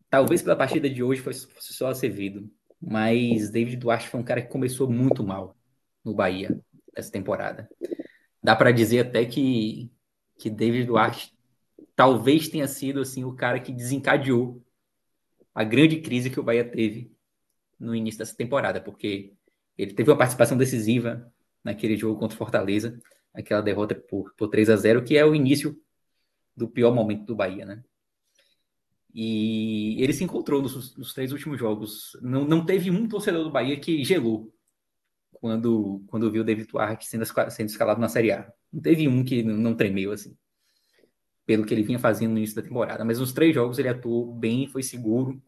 [0.09, 2.51] Talvez pela partida de hoje fosse, só Acevedo,
[2.81, 5.57] mas David Duarte foi um cara que começou muito mal
[6.05, 6.59] no Bahia
[6.95, 7.69] essa temporada.
[8.43, 9.91] Dá para dizer até que,
[10.39, 11.36] que David Duarte
[11.95, 14.64] talvez tenha sido assim o cara que desencadeou
[15.55, 17.12] a grande crise que o Bahia teve
[17.78, 19.34] no início dessa temporada, porque
[19.76, 21.32] ele teve uma participação decisiva
[21.62, 23.01] naquele jogo contra o Fortaleza,
[23.34, 25.80] aquela derrota por, por 3 a 0 que é o início
[26.57, 27.84] do pior momento do Bahia, né?
[29.12, 32.16] E ele se encontrou nos, nos três últimos jogos.
[32.20, 34.53] Não, não teve um torcedor do Bahia que gelou
[35.32, 38.53] quando, quando viu o David Duarte sendo, sendo escalado na Série A.
[38.73, 40.37] Não teve um que não tremeu assim,
[41.47, 43.05] pelo que ele vinha fazendo no início da temporada.
[43.05, 45.43] Mas nos três jogos ele atuou bem, foi seguro.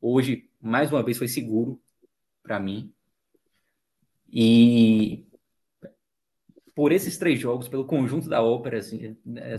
[0.00, 1.80] Hoje, mais uma vez, foi seguro
[2.42, 2.92] para mim.
[4.32, 5.26] E
[6.74, 9.16] por esses três jogos, pelo conjunto da ópera, assim,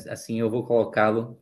[0.10, 1.42] assim eu vou colocá-lo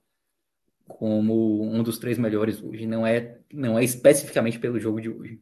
[0.87, 2.87] como um dos três melhores hoje.
[2.87, 5.39] Não é, não é especificamente pelo jogo de hoje,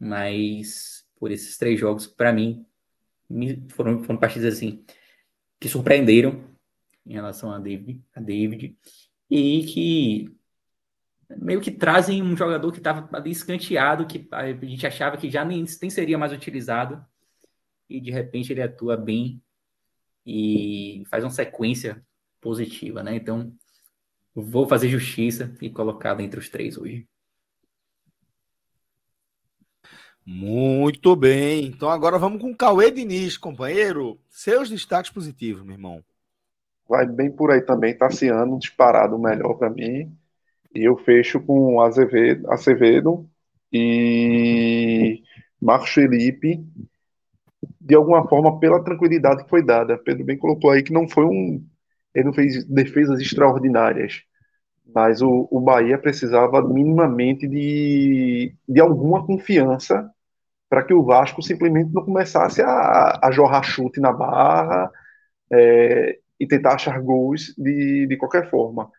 [0.00, 2.66] mas por esses três jogos, para mim,
[3.70, 4.84] foram, foram partidas assim
[5.62, 6.42] que surpreenderam
[7.06, 8.76] em relação a David, a David
[9.30, 10.36] e que
[11.38, 15.44] meio que trazem um jogador que estava ali escanteado, que a gente achava que já
[15.44, 17.02] nem, nem seria mais utilizado,
[17.88, 19.40] e de repente ele atua bem
[20.26, 22.04] e faz uma sequência
[22.40, 23.14] positiva, né?
[23.14, 23.54] Então,
[24.34, 27.06] vou fazer justiça e colocá-lo entre os três hoje.
[30.24, 31.66] Muito bem.
[31.66, 34.18] Então agora vamos com o Cauê Diniz, companheiro.
[34.28, 36.02] Seus destaques positivos, meu irmão.
[36.88, 40.12] Vai bem por aí também, Tassiano, disparado melhor para mim.
[40.74, 43.28] E eu fecho com Azevedo, Acevedo
[43.72, 45.22] e
[45.60, 46.64] Marcos Felipe
[47.84, 49.98] de alguma forma, pela tranquilidade que foi dada.
[49.98, 51.64] Pedro bem colocou aí que não foi um.
[52.14, 54.22] Ele não fez defesas extraordinárias,
[54.94, 60.10] mas o, o Bahia precisava minimamente de, de alguma confiança
[60.68, 64.90] para que o Vasco simplesmente não começasse a, a jorrar chute na barra
[65.52, 68.90] é, e tentar achar gols de, de qualquer forma.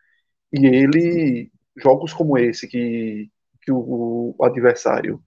[0.52, 3.30] E ele, jogos como esse, que,
[3.62, 5.20] que o, o adversário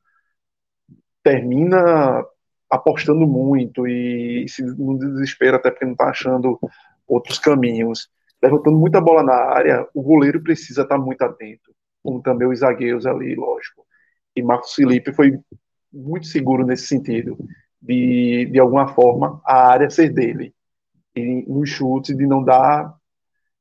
[1.23, 2.23] termina
[2.69, 6.59] apostando muito e se no desespero, até porque não está achando
[7.07, 8.09] outros caminhos,
[8.41, 11.73] levantando muita bola na área, o goleiro precisa estar muito atento,
[12.03, 13.85] como também os zagueiros ali, lógico.
[14.35, 15.39] E Marcos Felipe foi
[15.91, 17.37] muito seguro nesse sentido,
[17.81, 20.53] de, de alguma forma, a área ser dele.
[21.15, 22.93] E nos chutes, de não dar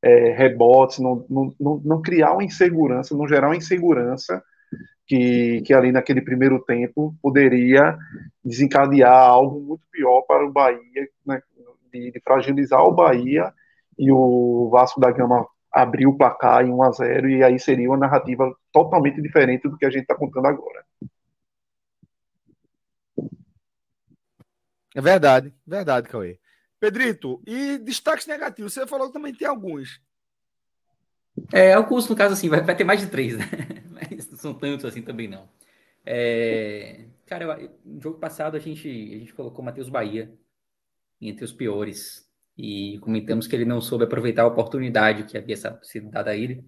[0.03, 4.43] é, rebotes, não, não, não, não criar uma insegurança, não gerar uma insegurança
[5.07, 7.97] que, que ali naquele primeiro tempo poderia
[8.45, 11.41] desencadear algo muito pior para o Bahia, né,
[11.93, 13.53] de, de, fragilizar o Bahia
[13.99, 17.88] e o Vasco da Gama abrir o placar em 1 a 0 e aí seria
[17.88, 20.84] uma narrativa totalmente diferente do que a gente está contando agora.
[24.94, 26.38] É verdade, verdade, Cauê.
[26.80, 28.72] Pedrito, e destaques negativos?
[28.72, 30.01] Você falou que também tem alguns.
[31.53, 33.44] É, o curso, no caso, assim, vai, vai ter mais de três, né?
[33.90, 35.49] Mas não são tantos assim também, não.
[36.05, 40.32] É, cara, eu, no jogo passado a gente, a gente colocou o Matheus Bahia
[41.20, 42.26] entre os piores
[42.57, 46.64] e comentamos que ele não soube aproveitar a oportunidade que havia sido dada a ele,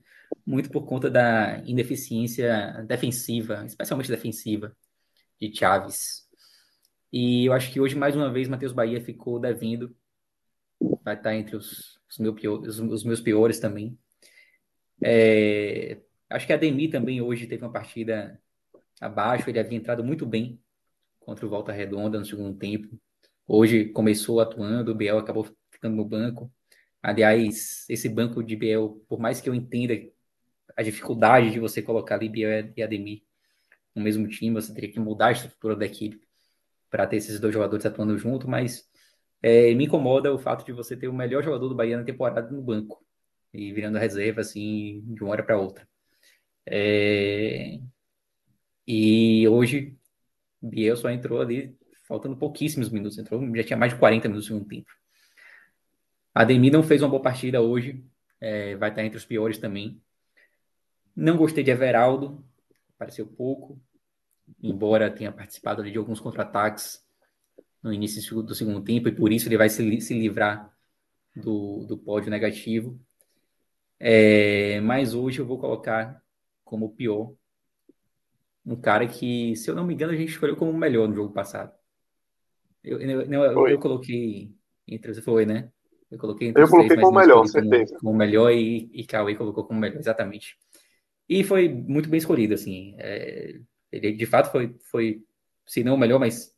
[0.47, 4.76] muito por conta da ineficiência defensiva, especialmente defensiva,
[5.41, 6.28] de Chaves.
[7.12, 9.97] E eu acho que hoje, mais uma vez, Matheus Bahia ficou devendo.
[11.03, 13.99] Vai estar entre os, os, meu piores, os meus piores também.
[15.03, 18.39] É, acho que a Demi também hoje teve uma partida
[19.01, 19.49] abaixo.
[19.49, 20.61] Ele havia entrado muito bem
[21.18, 22.89] contra o Volta Redonda no segundo tempo.
[23.47, 25.49] Hoje começou atuando, o Biel acabou
[25.79, 26.53] ficando no banco.
[27.03, 29.95] Aliás, esse banco de Biel, por mais que eu entenda
[30.76, 33.22] a dificuldade de você colocar ali Biel e Ademir
[33.95, 36.20] no mesmo time, você teria que mudar a estrutura da equipe
[36.91, 38.89] para ter esses dois jogadores atuando junto, mas
[39.43, 42.51] é, me incomoda o fato de você ter o melhor jogador do Bahia na temporada
[42.51, 43.05] no banco
[43.53, 45.89] e virando reserva assim de uma hora para outra.
[46.66, 47.79] É...
[48.87, 49.97] E hoje
[50.62, 51.76] Biel só entrou ali
[52.07, 54.91] faltando pouquíssimos minutos, entrou já tinha mais de 40 minutos no segundo tempo.
[56.35, 58.05] Ademir não fez uma boa partida hoje,
[58.41, 60.01] é, vai estar entre os piores também.
[61.14, 62.45] Não gostei de Everaldo,
[62.95, 63.81] apareceu pouco
[64.62, 67.05] embora tenha participado de alguns contra-ataques
[67.83, 70.72] no início do segundo tempo, e por isso ele vai se, se livrar
[71.35, 73.01] do, do pódio negativo.
[74.01, 76.22] É, mas hoje eu vou colocar
[76.64, 77.35] como pior
[78.64, 81.33] um cara que, se eu não me engano, a gente escolheu como melhor no jogo
[81.33, 81.72] passado.
[82.85, 84.53] Eu, eu, eu, eu coloquei
[84.87, 85.70] entre os foi, né?
[86.11, 87.87] Eu coloquei eu coloquei três, como melhor, certeza.
[87.91, 90.57] Como, como melhor e, e Cauê colocou como melhor, exatamente.
[91.29, 92.95] E foi muito bem escolhido, assim.
[92.99, 93.61] É,
[93.93, 95.23] ele, de fato, foi, foi,
[95.67, 96.57] se não o melhor, mas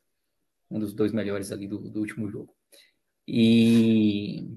[0.71, 2.55] um dos dois melhores ali do, do último jogo.
[3.27, 4.49] E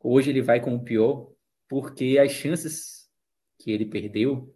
[0.00, 1.32] hoje ele vai com o pior,
[1.68, 3.10] porque as chances
[3.58, 4.54] que ele perdeu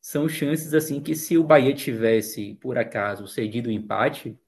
[0.00, 4.38] são chances assim que se o Bahia tivesse, por acaso, cedido o empate,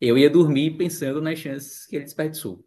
[0.00, 2.66] eu ia dormir pensando nas chances que ele desperdiçou.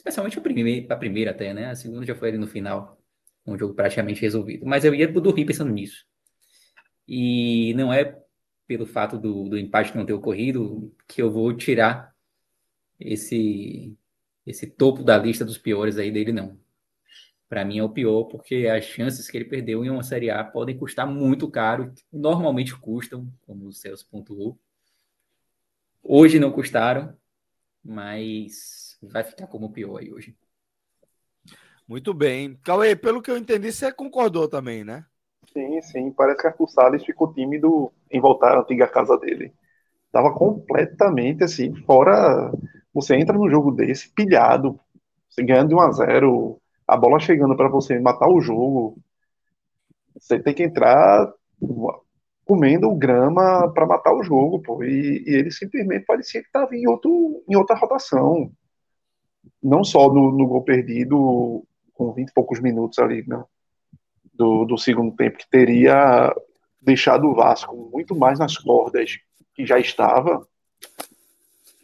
[0.00, 1.66] Especialmente a primeira, a primeira até, né?
[1.66, 2.98] A segunda já foi ali no final,
[3.46, 4.64] um jogo praticamente resolvido.
[4.64, 6.06] Mas eu ia dormir pensando nisso.
[7.06, 8.18] E não é
[8.66, 12.14] pelo fato do, do empate não ter ocorrido que eu vou tirar
[12.98, 13.94] esse,
[14.46, 16.58] esse topo da lista dos piores aí dele, não.
[17.46, 20.42] Para mim é o pior, porque as chances que ele perdeu em uma Série A
[20.42, 24.58] podem custar muito caro, normalmente custam, como o Celso pontuou.
[26.02, 27.14] Hoje não custaram,
[27.84, 30.36] mas vai ficar como o pior aí hoje.
[31.88, 32.56] Muito bem.
[32.62, 35.04] Cauê, pelo que eu entendi, você concordou também, né?
[35.52, 36.12] Sim, sim.
[36.12, 39.52] Parece que Arthur Salles ficou tímido em voltar à antiga casa dele.
[40.12, 42.52] Tava completamente assim, fora.
[42.94, 44.78] Você entra num jogo desse, pilhado,
[45.28, 48.98] você ganhando de 1 a 0 a bola chegando para você matar o jogo.
[50.18, 51.32] Você tem que entrar
[52.44, 54.82] comendo grama para matar o jogo, pô.
[54.82, 58.50] E, e, ele simplesmente parecia que estava em, outro, em outra rotação.
[59.62, 61.64] Não só no, no gol perdido,
[61.94, 63.46] com 20 e poucos minutos ali, não
[64.40, 66.34] do, do segundo tempo, que teria
[66.80, 69.18] deixado o Vasco muito mais nas cordas
[69.54, 70.46] que já estava,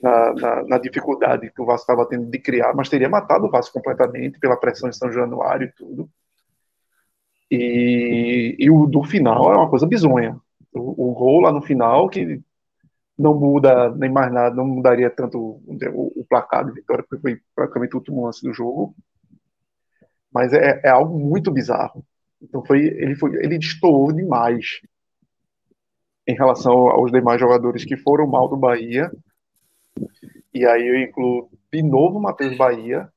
[0.02, 3.50] na, na, na dificuldade que o Vasco estava tendo de criar, mas teria matado o
[3.50, 6.08] Vasco completamente pela pressão de São Januário e tudo.
[7.50, 10.40] E, e o do final é uma coisa bizonha.
[10.72, 12.40] O, o, gol lá no final, que
[13.18, 17.40] não muda nem mais nada, não mudaria tanto o, o placar de vitória, porque foi
[17.54, 18.94] praticamente o último lance do jogo.
[20.32, 22.04] Mas é, é algo muito bizarro.
[22.42, 24.80] Então foi, ele foi, ele destoou demais
[26.26, 29.10] em relação aos demais jogadores que foram mal do Bahia.
[30.52, 33.08] E aí eu incluo de novo o Matheus Bahia,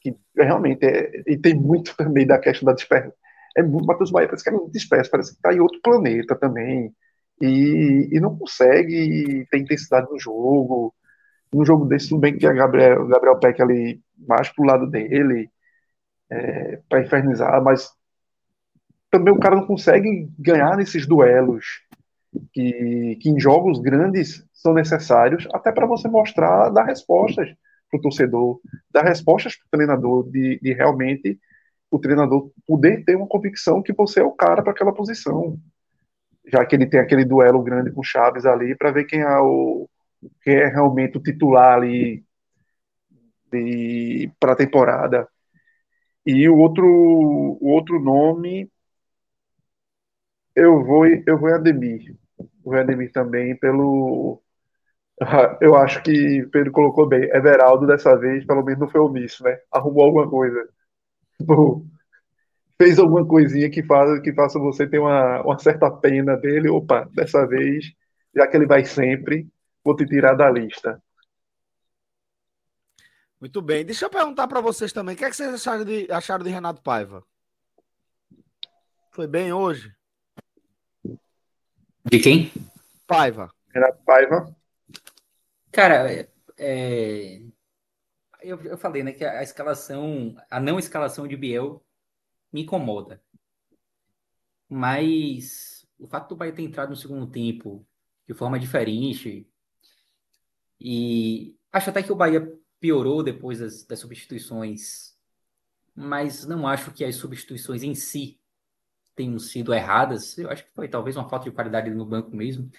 [0.00, 3.12] que realmente é, e tem muito também da questão da dispersão.
[3.56, 6.94] É Matheus Bahia parece que é muito disperso, parece que está em outro planeta também.
[7.40, 10.94] E, e não consegue ter intensidade no jogo.
[11.52, 15.50] Num jogo desse, tudo bem que a Gabriel, Gabriel Peck ali mais pro lado dele,
[16.30, 17.90] é, para infernizar, mas
[19.10, 21.64] também o cara não consegue ganhar nesses duelos
[22.52, 27.48] que, que em jogos grandes são necessários, até para você mostrar, dar respostas
[27.90, 28.60] para o torcedor,
[28.92, 31.38] dar respostas para o treinador, de, de realmente
[31.90, 35.58] o treinador poder ter uma convicção que você é o cara para aquela posição.
[36.52, 39.88] Já que ele tem aquele duelo grande com Chaves ali, para ver quem é o
[40.46, 42.24] é realmente o titular ali
[44.38, 45.28] para a temporada.
[46.26, 48.70] E o outro, o outro nome,
[50.54, 52.16] eu vou, eu vou em Ademir.
[52.64, 54.42] O Ademir também, pelo.
[55.60, 57.24] Eu acho que Pedro colocou bem.
[57.34, 59.58] Everaldo, dessa vez, pelo menos não foi omisso, né?
[59.72, 60.68] Arrumou alguma coisa.
[61.38, 61.86] Tipo,
[62.80, 66.68] fez alguma coisinha que faça, que faça você ter uma, uma certa pena dele.
[66.68, 67.92] Opa, dessa vez,
[68.34, 69.48] já que ele vai sempre,
[69.84, 71.02] vou te tirar da lista.
[73.40, 73.84] Muito bem.
[73.84, 75.14] Deixa eu perguntar para vocês também.
[75.14, 77.24] O que, é que vocês acharam de, acharam de Renato Paiva?
[79.10, 79.92] Foi bem hoje?
[82.04, 82.52] De quem?
[83.06, 83.50] Paiva.
[83.74, 84.56] Renato Paiva.
[85.72, 87.40] Cara, é, é,
[88.40, 91.84] eu, eu falei, né, que a escalação, a não escalação de Biel
[92.52, 93.22] me incomoda.
[94.68, 97.86] Mas o fato do Bahia ter entrado no segundo tempo
[98.26, 99.48] de forma diferente
[100.80, 105.16] e acho até que o Bahia piorou depois das, das substituições,
[105.94, 108.40] mas não acho que as substituições em si
[109.16, 110.38] tenham sido erradas.
[110.38, 112.70] Eu acho que foi talvez uma falta de qualidade no banco mesmo.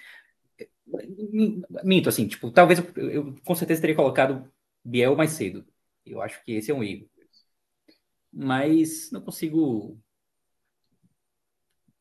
[1.84, 4.50] Minto, assim, tipo, talvez eu, eu com certeza teria colocado
[4.82, 5.66] Biel mais cedo.
[6.04, 7.08] Eu acho que esse é um erro.
[8.32, 9.98] Mas não consigo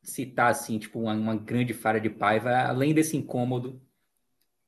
[0.01, 3.81] citar, assim, tipo, uma, uma grande falha de Paiva, além desse incômodo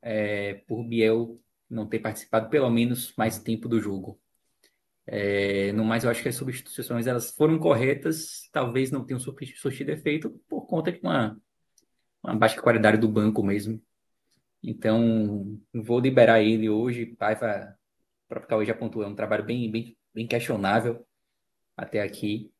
[0.01, 1.39] é, por Biel
[1.69, 4.19] não ter participado pelo menos mais tempo do jogo.
[5.07, 9.91] É, no mais, eu acho que as substituições elas foram corretas, talvez não tenham surtido
[9.91, 11.39] efeito por conta de uma,
[12.23, 13.81] uma baixa qualidade do banco mesmo.
[14.63, 17.05] Então, vou liberar ele hoje.
[17.05, 17.75] Paiva,
[18.25, 21.05] o próprio Cauê já pontuou, é um trabalho bem, bem, bem questionável
[21.81, 22.51] até aqui.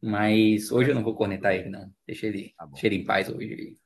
[0.00, 1.90] Mas hoje eu não vou cornetar ele, não.
[2.06, 3.76] Deixa ele, tá deixa ele em paz hoje.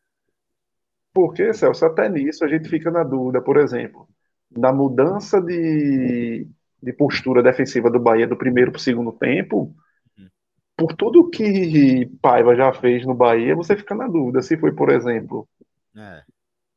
[1.13, 4.09] Porque, Celso, até nisso a gente fica na dúvida, por exemplo
[4.57, 6.47] da mudança de,
[6.83, 9.75] de postura defensiva do Bahia do primeiro para o segundo tempo,
[10.19, 10.29] uhum.
[10.77, 14.91] por tudo que Paiva já fez no Bahia, você fica na dúvida se foi, por
[14.91, 15.49] exemplo,
[15.97, 16.23] é.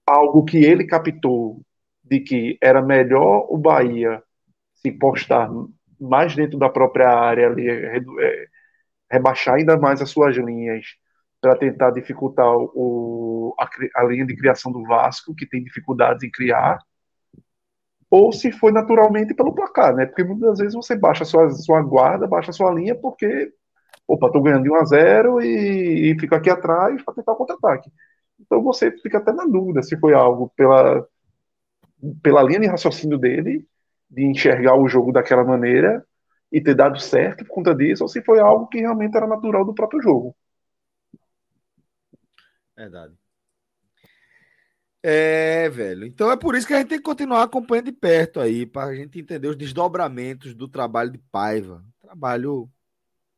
[0.07, 1.61] algo que ele captou
[2.03, 4.21] de que era melhor o Bahia
[4.75, 5.49] se postar
[5.99, 7.99] mais dentro da própria área ali, é,
[9.11, 10.85] rebaixar ainda mais as suas linhas
[11.41, 13.69] para tentar dificultar o, a,
[14.01, 16.79] a linha de criação do Vasco, que tem dificuldades em criar,
[18.09, 20.05] ou se foi naturalmente pelo placar, né?
[20.05, 23.51] Porque muitas vezes você baixa sua, sua guarda, baixa sua linha, porque,
[24.07, 27.35] opa, tô ganhando de 1 a 0 e, e fico aqui atrás para tentar o
[27.35, 27.91] contra-ataque.
[28.39, 31.05] Então você fica até na dúvida se foi algo pela,
[32.21, 33.67] pela linha de raciocínio dele,
[34.09, 36.05] de enxergar o jogo daquela maneira
[36.51, 39.65] e ter dado certo por conta disso, ou se foi algo que realmente era natural
[39.65, 40.35] do próprio jogo.
[42.75, 43.13] Verdade.
[45.03, 46.05] É, velho.
[46.05, 48.87] Então é por isso que a gente tem que continuar acompanhando de perto aí, para
[48.87, 51.85] a gente entender os desdobramentos do trabalho de Paiva.
[52.01, 52.67] Trabalho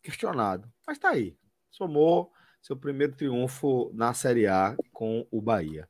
[0.01, 0.72] questionado.
[0.88, 1.36] Mas tá aí.
[1.70, 5.89] Somou seu primeiro triunfo na Série A com o Bahia.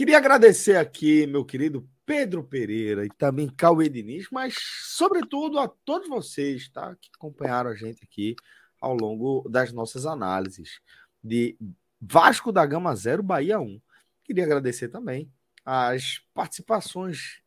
[0.00, 6.08] Queria agradecer aqui, meu querido Pedro Pereira e também Cauê Diniz, mas sobretudo a todos
[6.08, 6.96] vocês, tá?
[6.98, 8.34] Que acompanharam a gente aqui
[8.80, 10.80] ao longo das nossas análises
[11.22, 11.54] de
[12.00, 13.78] Vasco da Gama 0, Bahia 1.
[14.24, 15.30] Queria agradecer também
[15.66, 17.42] as participações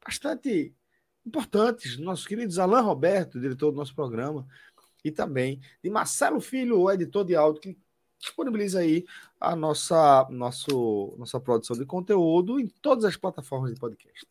[0.00, 0.72] bastante
[1.26, 4.46] importantes nossos queridos Alain Roberto, diretor do nosso programa,
[5.04, 7.76] e também de Marcelo Filho, o editor de áudio, que
[8.24, 9.04] disponibiliza aí
[9.40, 14.26] a nossa, nosso, nossa produção de conteúdo em todas as plataformas de podcast.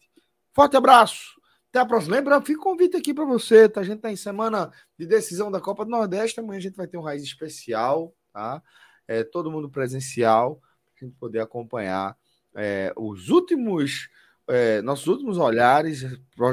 [0.52, 1.42] Forte abraço!
[1.70, 2.16] Até a próxima.
[2.16, 3.82] Lembra, fica o convite aqui para você, tá?
[3.82, 6.40] A gente está em semana de decisão da Copa do Nordeste.
[6.40, 8.62] Amanhã a gente vai ter um raiz especial, tá?
[9.08, 10.62] É, todo mundo presencial
[10.96, 12.16] a gente poder acompanhar
[12.56, 14.08] é, os últimos,
[14.48, 16.04] é, nossos últimos olhares,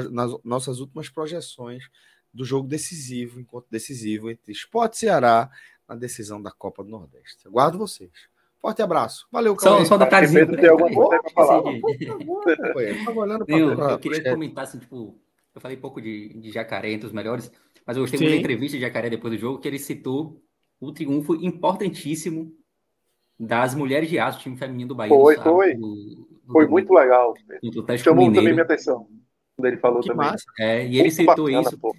[0.09, 1.83] nas nossas últimas projeções
[2.33, 5.51] do jogo decisivo, enquanto decisivo entre Sport e Ceará
[5.91, 7.47] na decisão da Copa do Nordeste.
[7.47, 8.09] Aguardo vocês.
[8.59, 9.27] Forte abraço.
[9.31, 10.45] Valeu, Só, só um detalhezinho.
[10.45, 11.63] Pedro tem alguma coisa para falar?
[13.47, 15.19] eu, eu queria comentar assim, tipo,
[15.53, 17.51] eu falei pouco de, de Jacaré entre os melhores,
[17.85, 18.25] mas eu gostei Sim.
[18.25, 20.41] muito da entrevista de Jacaré depois do jogo, que ele citou
[20.79, 22.55] o triunfo importantíssimo
[23.37, 25.13] das mulheres de aço, time feminino do Bahia.
[25.13, 25.73] Foi, foi.
[25.73, 27.33] Do, do, foi muito legal.
[27.97, 28.35] Chamou Mineiro.
[28.35, 29.07] também minha atenção
[29.57, 30.27] quando ele falou que também.
[30.27, 30.45] Massa.
[30.59, 31.77] É, e ele citou bacana, isso.
[31.77, 31.95] Pô.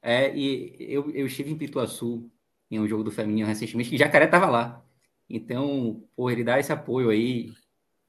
[0.00, 2.30] É, e eu, eu estive em Pituaçu
[2.72, 4.82] em um jogo do feminino recentemente, e Jacaré estava lá.
[5.28, 7.52] Então, pô, ele dá esse apoio aí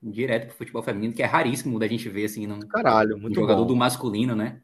[0.01, 3.61] direto pro futebol feminino, que é raríssimo da gente ver assim no, Caralho, muito jogador
[3.61, 3.68] bom.
[3.68, 4.61] do masculino, né?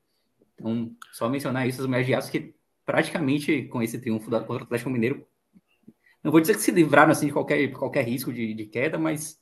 [0.56, 4.64] Então, só mencionar isso, as mulheres de aço que praticamente com esse triunfo contra o
[4.64, 5.28] Atlético Mineiro
[6.24, 9.38] não vou dizer que se livraram assim de qualquer, qualquer risco de, de queda, mas,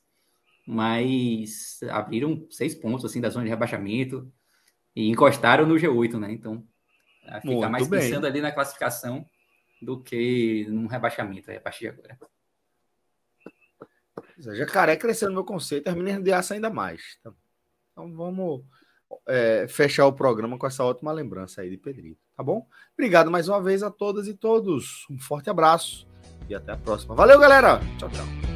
[0.66, 4.30] mas abriram seis pontos assim da zona de rebaixamento
[4.94, 6.32] e encostaram no G8, né?
[6.32, 6.64] Então
[7.42, 8.00] ficar mais bem.
[8.00, 9.26] pensando ali na classificação
[9.80, 12.18] do que num rebaixamento a partir de agora.
[14.38, 17.16] Jacaré crescendo no meu conceito, as meninas de aço ainda mais.
[17.20, 17.34] Então,
[17.92, 18.62] então vamos
[19.26, 22.66] é, fechar o programa com essa ótima lembrança aí de Pedrito, tá bom?
[22.94, 25.06] Obrigado mais uma vez a todas e todos.
[25.10, 26.06] Um forte abraço
[26.48, 27.14] e até a próxima.
[27.14, 27.80] Valeu, galera!
[27.98, 28.47] Tchau, tchau.